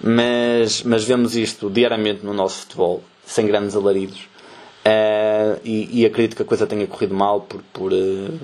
Mas, 0.00 0.82
mas 0.82 1.04
vemos 1.04 1.36
isto 1.36 1.68
diariamente 1.68 2.24
no 2.24 2.32
nosso 2.32 2.60
futebol, 2.60 3.02
sem 3.24 3.46
grandes 3.46 3.74
alaridos. 3.74 4.20
Uh, 4.86 5.58
e, 5.64 6.00
e, 6.00 6.06
acredito 6.06 6.36
que 6.36 6.42
a 6.42 6.44
coisa 6.44 6.66
tenha 6.66 6.86
corrido 6.86 7.14
mal 7.14 7.40
por, 7.40 7.62
por 7.72 7.90
uh, 7.90 8.38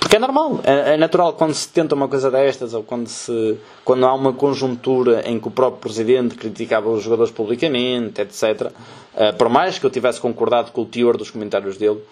porque 0.00 0.16
é 0.16 0.18
normal, 0.18 0.60
é, 0.64 0.94
é, 0.94 0.96
natural 0.96 1.32
quando 1.32 1.54
se 1.54 1.68
tenta 1.68 1.94
uma 1.94 2.08
coisa 2.08 2.30
destas 2.30 2.74
ou 2.74 2.82
quando, 2.82 3.06
se, 3.06 3.56
quando 3.84 4.04
há 4.04 4.12
uma 4.12 4.32
conjuntura 4.32 5.22
em 5.26 5.40
que 5.40 5.48
o 5.48 5.50
próprio 5.50 5.80
presidente 5.80 6.34
criticava 6.34 6.90
os 6.90 7.02
jogadores 7.02 7.32
publicamente, 7.32 8.20
etc. 8.20 8.70
Uh, 9.14 9.36
por 9.38 9.48
mais 9.48 9.78
que 9.78 9.86
eu 9.86 9.90
tivesse 9.90 10.20
concordado 10.20 10.72
com 10.72 10.82
o 10.82 10.84
teor 10.84 11.16
dos 11.16 11.30
comentários 11.30 11.78
dele, 11.78 12.02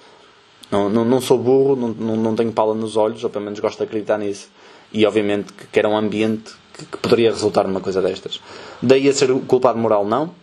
não, 0.70 0.88
não, 0.88 1.04
não 1.04 1.20
sou 1.20 1.36
burro, 1.36 1.76
não, 1.76 1.88
não, 1.88 2.16
não 2.16 2.34
tenho 2.34 2.50
pala 2.50 2.74
nos 2.74 2.96
olhos, 2.96 3.22
ou 3.24 3.30
pelo 3.30 3.44
menos 3.44 3.60
gosto 3.60 3.76
de 3.78 3.84
acreditar 3.84 4.18
nisso 4.18 4.48
e 4.92 5.06
obviamente 5.06 5.52
que, 5.52 5.78
era 5.78 5.88
um 5.88 5.96
ambiente 5.96 6.52
que, 6.76 6.84
que, 6.84 6.98
poderia 6.98 7.30
resultar 7.30 7.66
numa 7.66 7.80
coisa 7.80 8.00
destas. 8.00 8.40
Daí 8.82 9.08
a 9.08 9.12
ser 9.12 9.32
culpado 9.46 9.78
moral, 9.78 10.04
não. 10.04 10.34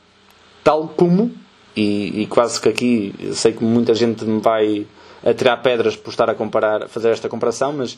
Tal 0.63 0.87
como, 0.89 1.31
e, 1.75 2.21
e 2.21 2.27
quase 2.27 2.59
que 2.59 2.69
aqui 2.69 3.15
sei 3.33 3.53
que 3.53 3.63
muita 3.63 3.93
gente 3.93 4.25
me 4.25 4.41
vai 4.41 4.85
atirar 5.25 5.61
pedras 5.61 5.95
por 5.95 6.09
estar 6.11 6.29
a 6.29 6.35
comparar, 6.35 6.83
a 6.83 6.87
fazer 6.87 7.09
esta 7.09 7.29
comparação, 7.29 7.73
mas 7.73 7.97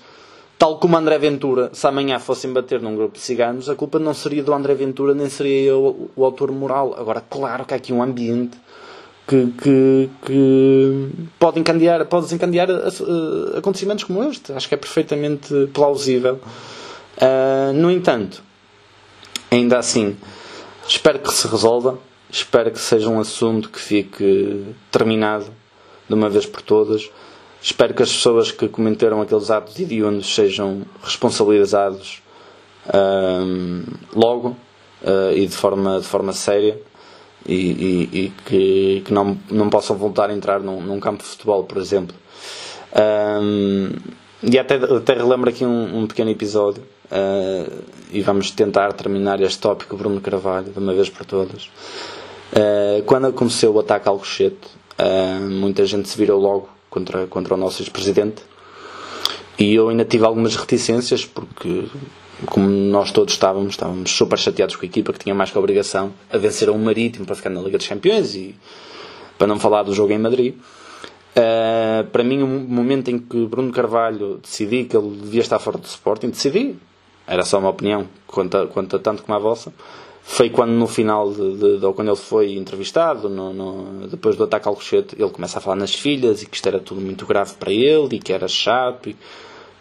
tal 0.57 0.77
como 0.77 0.97
André 0.97 1.17
Ventura, 1.17 1.69
se 1.73 1.85
amanhã 1.87 2.19
fossem 2.19 2.51
bater 2.51 2.81
num 2.81 2.95
grupo 2.95 3.15
de 3.15 3.21
ciganos, 3.21 3.69
a 3.69 3.75
culpa 3.75 3.99
não 3.99 4.13
seria 4.13 4.43
do 4.43 4.53
André 4.53 4.73
Ventura, 4.73 5.13
nem 5.13 5.29
seria 5.29 5.69
eu 5.69 6.09
o 6.15 6.25
autor 6.25 6.51
moral. 6.51 6.95
Agora, 6.97 7.21
claro 7.21 7.65
que 7.65 7.73
há 7.73 7.77
aqui 7.77 7.93
um 7.93 8.01
ambiente 8.01 8.57
que, 9.27 9.47
que, 9.61 10.09
que 10.25 11.09
pode 11.39 11.59
encandear, 11.59 12.05
pode 12.05 12.25
desencandear 12.25 12.69
uh, 12.69 13.57
acontecimentos 13.57 14.03
como 14.03 14.23
este. 14.23 14.53
Acho 14.53 14.67
que 14.67 14.75
é 14.75 14.77
perfeitamente 14.77 15.67
plausível. 15.73 16.39
Uh, 17.17 17.73
no 17.73 17.91
entanto, 17.91 18.43
ainda 19.49 19.77
assim, 19.77 20.17
espero 20.87 21.19
que 21.19 21.31
se 21.33 21.47
resolva. 21.47 21.97
Espero 22.29 22.71
que 22.71 22.79
seja 22.79 23.09
um 23.09 23.19
assunto 23.19 23.69
que 23.69 23.79
fique 23.79 24.73
terminado 24.89 25.47
de 26.07 26.13
uma 26.13 26.29
vez 26.29 26.45
por 26.45 26.61
todas. 26.61 27.09
Espero 27.61 27.93
que 27.93 28.01
as 28.01 28.11
pessoas 28.11 28.51
que 28.51 28.67
cometeram 28.67 29.21
aqueles 29.21 29.51
atos 29.51 29.77
hediondos 29.77 30.33
sejam 30.33 30.83
responsabilizados 31.03 32.21
uh, 32.87 33.97
logo 34.15 34.55
uh, 35.03 35.31
e 35.35 35.45
de 35.45 35.55
forma, 35.55 35.99
de 35.99 36.07
forma 36.07 36.33
séria 36.33 36.79
e, 37.45 37.55
e, 37.55 38.19
e 38.25 38.33
que, 38.45 39.01
que, 39.05 39.13
não, 39.13 39.37
não 39.49 39.69
possam 39.69 39.95
voltar 39.95 40.29
a 40.29 40.33
entrar 40.33 40.59
num, 40.59 40.81
num 40.81 40.99
campo 40.99 41.23
de 41.23 41.29
futebol, 41.29 41.63
por 41.63 41.77
exemplo. 41.77 42.15
Um, 43.41 43.89
e 44.43 44.57
até, 44.57 44.75
até 44.75 45.13
relembro 45.13 45.49
aqui 45.49 45.65
um, 45.65 45.99
um 45.99 46.07
pequeno 46.07 46.29
episódio 46.29 46.83
uh, 47.11 47.83
e 48.11 48.21
vamos 48.21 48.51
tentar 48.51 48.91
terminar 48.93 49.39
este 49.41 49.59
tópico 49.59 49.95
Bruno 49.95 50.19
Carvalho 50.19 50.71
de 50.71 50.79
uma 50.79 50.93
vez 50.93 51.09
por 51.09 51.25
todas. 51.25 51.69
Uh, 52.51 53.03
quando 53.05 53.27
aconteceu 53.27 53.73
o 53.73 53.79
ataque 53.79 54.07
ao 54.07 54.15
Alcochete, 54.15 54.67
uh, 54.99 55.41
muita 55.49 55.85
gente 55.85 56.09
se 56.09 56.17
virou 56.17 56.39
logo 56.39 56.69
contra, 56.89 57.27
contra 57.27 57.53
o 57.53 57.57
nosso 57.57 57.81
ex-presidente 57.81 58.43
e 59.59 59.75
eu 59.75 59.89
ainda 59.89 60.03
tive 60.03 60.25
algumas 60.25 60.55
reticências 60.55 61.23
porque 61.23 61.85
como 62.45 62.67
nós 62.67 63.11
todos 63.11 63.33
estávamos, 63.33 63.71
estávamos 63.71 64.11
super 64.11 64.37
chateados 64.37 64.75
com 64.75 64.83
a 64.83 64.85
equipa 64.85 65.13
que 65.13 65.19
tinha 65.19 65.35
mais 65.35 65.51
que 65.51 65.57
a 65.57 65.59
obrigação 65.59 66.11
a 66.31 66.37
vencer 66.37 66.69
a 66.69 66.71
um 66.71 66.77
Marítimo 66.77 67.25
para 67.25 67.35
ficar 67.35 67.49
na 67.49 67.61
Liga 67.61 67.77
dos 67.77 67.87
Campeões 67.87 68.35
e 68.35 68.55
para 69.37 69.47
não 69.47 69.59
falar 69.59 69.83
do 69.83 69.93
jogo 69.93 70.13
em 70.13 70.19
Madrid. 70.19 70.55
Uh, 70.55 72.03
para 72.11 72.23
mim, 72.23 72.41
o 72.41 72.47
momento 72.47 73.09
em 73.09 73.17
que 73.17 73.45
Bruno 73.45 73.71
Carvalho 73.71 74.39
decidi 74.41 74.83
que 74.83 74.97
ele 74.97 75.09
devia 75.21 75.41
estar 75.41 75.59
fora 75.59 75.77
do 75.77 75.85
Sporting, 75.85 76.29
decidi, 76.29 76.75
era 77.25 77.43
só 77.43 77.59
uma 77.59 77.69
opinião, 77.69 78.07
quanto, 78.27 78.67
quanto 78.67 78.99
tanto 78.99 79.23
como 79.23 79.35
a 79.35 79.39
vossa, 79.39 79.73
foi 80.21 80.49
quando 80.49 80.71
no 80.71 80.87
final, 80.87 81.31
de, 81.31 81.57
de, 81.57 81.79
de, 81.79 81.85
ou 81.85 81.93
quando 81.93 82.09
ele 82.09 82.17
foi 82.17 82.53
entrevistado, 82.53 83.29
no, 83.29 83.53
no, 83.53 84.07
depois 84.07 84.35
do 84.35 84.43
ataque 84.43 84.67
ao 84.67 84.75
Cochete, 84.75 85.15
ele 85.17 85.29
começa 85.29 85.57
a 85.57 85.61
falar 85.61 85.77
nas 85.77 85.93
filhas 85.93 86.43
e 86.43 86.45
que 86.45 86.55
isto 86.55 86.67
era 86.67 86.79
tudo 86.79 87.01
muito 87.01 87.25
grave 87.25 87.53
para 87.55 87.71
ele 87.71 88.17
e 88.17 88.19
que 88.19 88.33
era 88.33 88.47
chato. 88.47 89.09
E, 89.09 89.15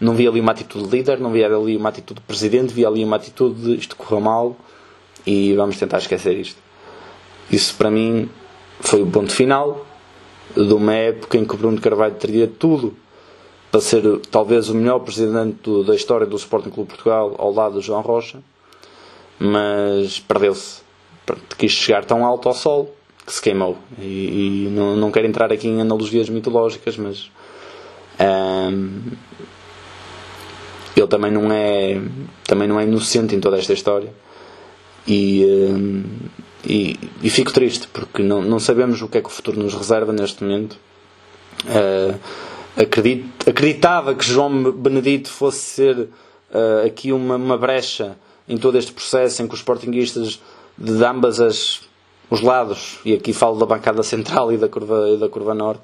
não 0.00 0.14
vi 0.14 0.26
ali 0.26 0.40
uma 0.40 0.52
atitude 0.52 0.88
de 0.88 0.96
líder, 0.96 1.20
não 1.20 1.30
vi 1.30 1.44
ali 1.44 1.76
uma 1.76 1.90
atitude 1.90 2.20
de 2.20 2.26
presidente, 2.26 2.72
vi 2.72 2.86
ali 2.86 3.04
uma 3.04 3.16
atitude 3.16 3.60
de 3.60 3.74
isto 3.76 3.96
correu 3.96 4.20
mal 4.20 4.56
e 5.26 5.54
vamos 5.54 5.76
tentar 5.76 5.98
esquecer 5.98 6.36
isto. 6.38 6.58
Isso 7.50 7.74
para 7.76 7.90
mim 7.90 8.28
foi 8.80 9.02
o 9.02 9.06
ponto 9.06 9.32
final 9.32 9.86
de 10.54 10.72
uma 10.72 10.94
época 10.94 11.36
em 11.36 11.44
que 11.44 11.54
o 11.54 11.58
Bruno 11.58 11.80
Carvalho 11.80 12.14
teria 12.14 12.46
tudo 12.46 12.96
para 13.70 13.80
ser 13.80 14.02
talvez 14.30 14.68
o 14.68 14.74
melhor 14.74 15.00
presidente 15.00 15.58
do, 15.62 15.84
da 15.84 15.94
história 15.94 16.26
do 16.26 16.36
Sporting 16.36 16.70
Clube 16.70 16.88
Portugal 16.88 17.36
ao 17.38 17.52
lado 17.52 17.78
de 17.78 17.86
João 17.86 18.00
Rocha, 18.00 18.42
mas 19.38 20.18
perdeu-se. 20.18 20.82
Quis 21.56 21.70
chegar 21.70 22.04
tão 22.04 22.24
alto 22.24 22.48
ao 22.48 22.54
sol 22.54 22.94
que 23.24 23.32
se 23.32 23.40
queimou. 23.40 23.76
E, 23.98 24.66
e 24.66 24.68
não, 24.70 24.96
não 24.96 25.10
quero 25.12 25.26
entrar 25.26 25.52
aqui 25.52 25.68
em 25.68 25.80
analogias 25.80 26.28
mitológicas, 26.28 26.96
mas. 26.96 27.30
Um, 28.18 29.02
ele 30.96 31.06
também 31.06 31.30
não 31.30 31.50
é 31.52 32.00
também 32.46 32.68
não 32.68 32.78
é 32.78 32.84
inocente 32.84 33.34
em 33.34 33.40
toda 33.40 33.58
esta 33.58 33.72
história. 33.72 34.12
E, 35.06 35.44
eh, 35.44 36.68
e, 36.68 36.98
e 37.22 37.30
fico 37.30 37.52
triste 37.52 37.88
porque 37.88 38.22
não, 38.22 38.42
não 38.42 38.60
sabemos 38.60 39.00
o 39.02 39.08
que 39.08 39.18
é 39.18 39.20
que 39.20 39.28
o 39.28 39.30
futuro 39.30 39.58
nos 39.58 39.74
reserva 39.74 40.12
neste 40.12 40.42
momento. 40.44 40.76
Uh, 41.64 42.18
acredito, 42.76 43.48
acreditava 43.48 44.14
que 44.14 44.24
João 44.24 44.72
Benedito 44.72 45.28
fosse 45.28 45.58
ser 45.58 45.98
uh, 45.98 46.86
aqui 46.86 47.12
uma, 47.12 47.36
uma 47.36 47.58
brecha 47.58 48.16
em 48.48 48.56
todo 48.56 48.78
este 48.78 48.92
processo 48.92 49.42
em 49.42 49.48
que 49.48 49.54
os 49.54 49.60
sportinguistas 49.60 50.40
de 50.76 51.04
ambas 51.04 51.40
as 51.40 51.80
os 52.30 52.40
lados, 52.40 53.00
e 53.04 53.12
aqui 53.12 53.32
falo 53.32 53.58
da 53.58 53.66
bancada 53.66 54.04
central 54.04 54.52
e 54.52 54.56
da 54.56 54.68
curva, 54.68 55.08
e 55.10 55.16
da 55.16 55.28
curva 55.28 55.52
norte 55.52 55.82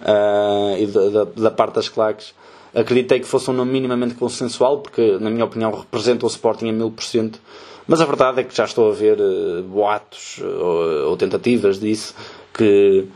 uh, 0.00 0.78
e 0.78 0.86
da, 0.86 1.08
da, 1.10 1.24
da 1.24 1.50
parte 1.50 1.74
das 1.74 1.88
claques 1.88 2.34
acreditei 2.76 3.18
que 3.20 3.26
fosse 3.26 3.50
um 3.50 3.54
nome 3.54 3.72
minimamente 3.72 4.14
consensual, 4.14 4.80
porque, 4.80 5.16
na 5.18 5.30
minha 5.30 5.44
opinião, 5.46 5.72
representa 5.72 6.26
o 6.26 6.28
Sporting 6.28 6.68
a 6.68 6.72
mil 6.72 6.90
por 6.90 7.02
cento. 7.02 7.40
Mas 7.88 8.00
a 8.00 8.04
verdade 8.04 8.40
é 8.40 8.44
que 8.44 8.54
já 8.54 8.64
estou 8.64 8.90
a 8.90 8.94
ver 8.94 9.18
uh, 9.18 9.62
boatos 9.62 10.38
uh, 10.38 11.08
ou, 11.08 11.16
tentativas 11.16 11.78
disso 11.78 12.14
que, 12.52 13.06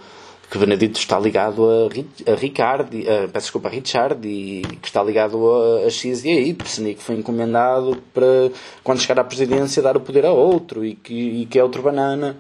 que 0.49 0.59
Benedito 0.59 0.99
está 0.99 1.19
ligado 1.19 1.69
a, 1.69 2.31
a 2.31 2.35
Ricardo, 2.37 2.97
uh, 2.97 3.29
peço 3.33 3.47
desculpa, 3.47 3.69
a 3.69 3.71
Richard 3.71 4.27
e 4.27 4.63
que 4.81 4.87
está 4.87 5.03
ligado 5.03 5.45
a, 5.51 5.87
a 5.87 5.91
X 5.91 6.25
e 6.25 6.31
a 6.31 6.41
Y 6.41 6.87
e 6.87 6.95
que 6.95 7.03
foi 7.03 7.17
encomendado 7.17 8.01
para, 8.15 8.53
quando 8.83 9.01
chegar 9.01 9.21
à 9.21 9.25
presidência, 9.25 9.83
dar 9.83 9.97
o 9.97 10.01
poder 10.01 10.25
a 10.25 10.33
outro 10.33 10.85
e 10.85 10.95
que, 10.95 11.15
e 11.15 11.47
que 11.47 11.59
é 11.59 11.65
outro 11.65 11.83
banana. 11.83 12.37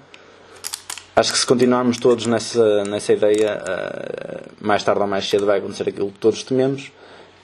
Acho 1.16 1.32
que 1.32 1.38
se 1.38 1.44
continuarmos 1.44 1.98
todos 1.98 2.26
nessa, 2.26 2.84
nessa 2.84 3.12
ideia, 3.12 3.60
uh, 3.60 4.64
mais 4.64 4.84
tarde 4.84 5.02
ou 5.02 5.08
mais 5.08 5.28
cedo 5.28 5.44
vai 5.44 5.58
acontecer 5.58 5.88
aquilo 5.88 6.12
que 6.12 6.18
todos 6.18 6.44
tememos 6.44 6.92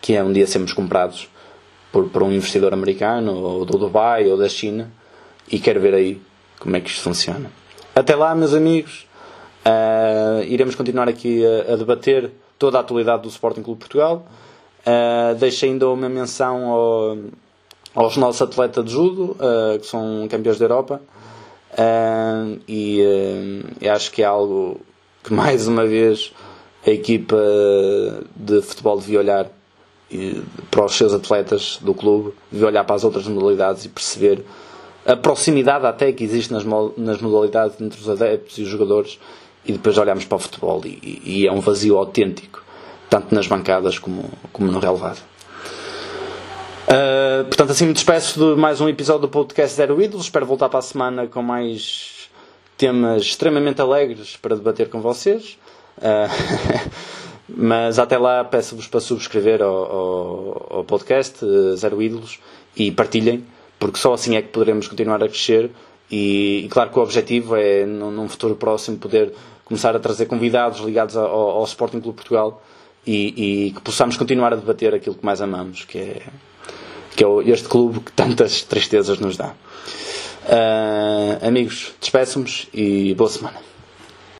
que 0.06 0.14
é 0.14 0.22
um 0.22 0.32
dia 0.32 0.46
sermos 0.46 0.72
comprados 0.72 1.28
por, 1.90 2.08
por 2.08 2.22
um 2.22 2.30
investidor 2.30 2.72
americano, 2.72 3.42
ou 3.42 3.64
do 3.64 3.76
Dubai, 3.76 4.30
ou 4.30 4.38
da 4.38 4.48
China, 4.48 4.88
e 5.50 5.58
quero 5.58 5.80
ver 5.80 5.94
aí 5.94 6.22
como 6.60 6.76
é 6.76 6.80
que 6.80 6.88
isto 6.88 7.02
funciona. 7.02 7.50
Até 7.92 8.14
lá, 8.14 8.32
meus 8.32 8.54
amigos, 8.54 9.04
uh, 9.66 10.44
iremos 10.44 10.76
continuar 10.76 11.08
aqui 11.08 11.44
a, 11.44 11.72
a, 11.72 11.76
debater 11.76 12.30
toda 12.56 12.78
a 12.78 12.82
atualidade 12.82 13.22
do 13.22 13.28
Sporting 13.28 13.62
Clube 13.64 13.80
Portugal. 13.80 14.24
Uh, 14.86 15.34
deixo 15.34 15.64
ainda 15.64 15.88
uma 15.88 16.08
menção 16.08 16.66
ao, 16.70 17.18
aos 17.92 18.16
nossos 18.16 18.40
atletas 18.42 18.84
de 18.84 18.92
judo, 18.92 19.36
uh, 19.40 19.76
que 19.80 19.86
são 19.86 20.28
campeões 20.30 20.56
da 20.56 20.66
Europa. 20.66 21.02
Uh, 21.72 22.60
e 22.68 23.02
acho 23.92 24.12
que 24.12 24.22
é 24.22 24.24
algo 24.24 24.80
que 25.24 25.34
mais 25.34 25.66
uma 25.66 25.84
vez 25.84 26.32
a 26.86 26.90
equipa 26.90 27.36
de 28.36 28.62
futebol 28.62 29.00
devia 29.00 29.18
olhar 29.18 29.50
para 30.70 30.84
os 30.84 30.94
seus 30.94 31.12
atletas 31.12 31.78
do 31.80 31.92
clube, 31.92 32.32
de 32.50 32.64
olhar 32.64 32.84
para 32.84 32.96
as 32.96 33.04
outras 33.04 33.26
modalidades 33.26 33.84
e 33.84 33.88
perceber 33.88 34.44
a 35.04 35.16
proximidade 35.16 35.86
até 35.86 36.12
que 36.12 36.24
existe 36.24 36.52
nas, 36.52 36.64
nas 36.96 37.20
modalidades 37.20 37.80
entre 37.80 38.00
os 38.00 38.08
adeptos 38.08 38.58
e 38.58 38.62
os 38.62 38.68
jogadores 38.68 39.18
e 39.64 39.72
depois 39.72 39.98
olhamos 39.98 40.24
para 40.24 40.36
o 40.36 40.38
futebol 40.38 40.80
e, 40.84 41.22
e 41.24 41.46
é 41.46 41.52
um 41.52 41.60
vazio 41.60 41.96
autêntico, 41.96 42.62
tanto 43.10 43.34
nas 43.34 43.46
bancadas 43.46 43.98
como, 43.98 44.30
como 44.52 44.70
no 44.70 44.78
relevado. 44.78 45.20
Uh, 46.86 47.44
portanto, 47.46 47.72
assim 47.72 47.86
me 47.86 47.92
despeço 47.92 48.38
de 48.38 48.60
mais 48.60 48.80
um 48.80 48.88
episódio 48.88 49.22
do 49.22 49.28
podcast 49.28 49.76
Zero 49.76 50.00
Ídolos. 50.00 50.26
Espero 50.26 50.46
voltar 50.46 50.68
para 50.68 50.78
a 50.78 50.82
semana 50.82 51.26
com 51.26 51.42
mais 51.42 52.30
temas 52.76 53.22
extremamente 53.22 53.80
alegres 53.80 54.36
para 54.36 54.54
debater 54.54 54.88
com 54.88 55.00
vocês. 55.00 55.58
Uh, 55.98 56.86
Mas 57.48 57.98
até 57.98 58.18
lá 58.18 58.42
peço-vos 58.44 58.88
para 58.88 59.00
subscrever 59.00 59.62
ao, 59.62 59.74
ao, 59.74 60.66
ao, 60.78 60.84
podcast 60.84 61.44
eh, 61.44 61.76
Zero 61.76 62.02
Ídolos 62.02 62.40
e 62.76 62.90
partilhem, 62.90 63.44
porque 63.78 63.98
só 63.98 64.14
assim 64.14 64.36
é 64.36 64.42
que 64.42 64.48
poderemos 64.48 64.88
continuar 64.88 65.22
a 65.22 65.28
crescer. 65.28 65.70
E, 66.10 66.64
e 66.64 66.68
claro 66.68 66.90
que 66.90 66.98
o 66.98 67.02
objetivo 67.02 67.56
é, 67.56 67.84
num, 67.84 68.10
num, 68.10 68.28
futuro 68.28 68.56
próximo, 68.56 68.96
poder 68.96 69.32
começar 69.64 69.94
a 69.94 69.98
trazer 69.98 70.26
convidados 70.26 70.80
ligados 70.80 71.16
ao, 71.16 71.26
ao 71.26 71.64
Sporting 71.64 72.00
Clube 72.00 72.16
Portugal 72.16 72.62
e, 73.06 73.66
e, 73.66 73.70
que 73.72 73.80
possamos 73.80 74.16
continuar 74.16 74.52
a 74.52 74.56
debater 74.56 74.94
aquilo 74.94 75.14
que 75.14 75.24
mais 75.24 75.40
amamos, 75.40 75.84
que 75.84 75.98
é, 75.98 76.22
que 77.14 77.24
é 77.24 77.28
este 77.50 77.68
clube 77.68 78.00
que 78.00 78.12
tantas 78.12 78.62
tristezas 78.62 79.18
nos 79.18 79.36
dá. 79.36 79.54
Uh, 80.46 81.46
amigos, 81.46 81.92
despeço-nos 82.00 82.68
e 82.72 83.14
boa 83.14 83.30
semana. 83.30 83.75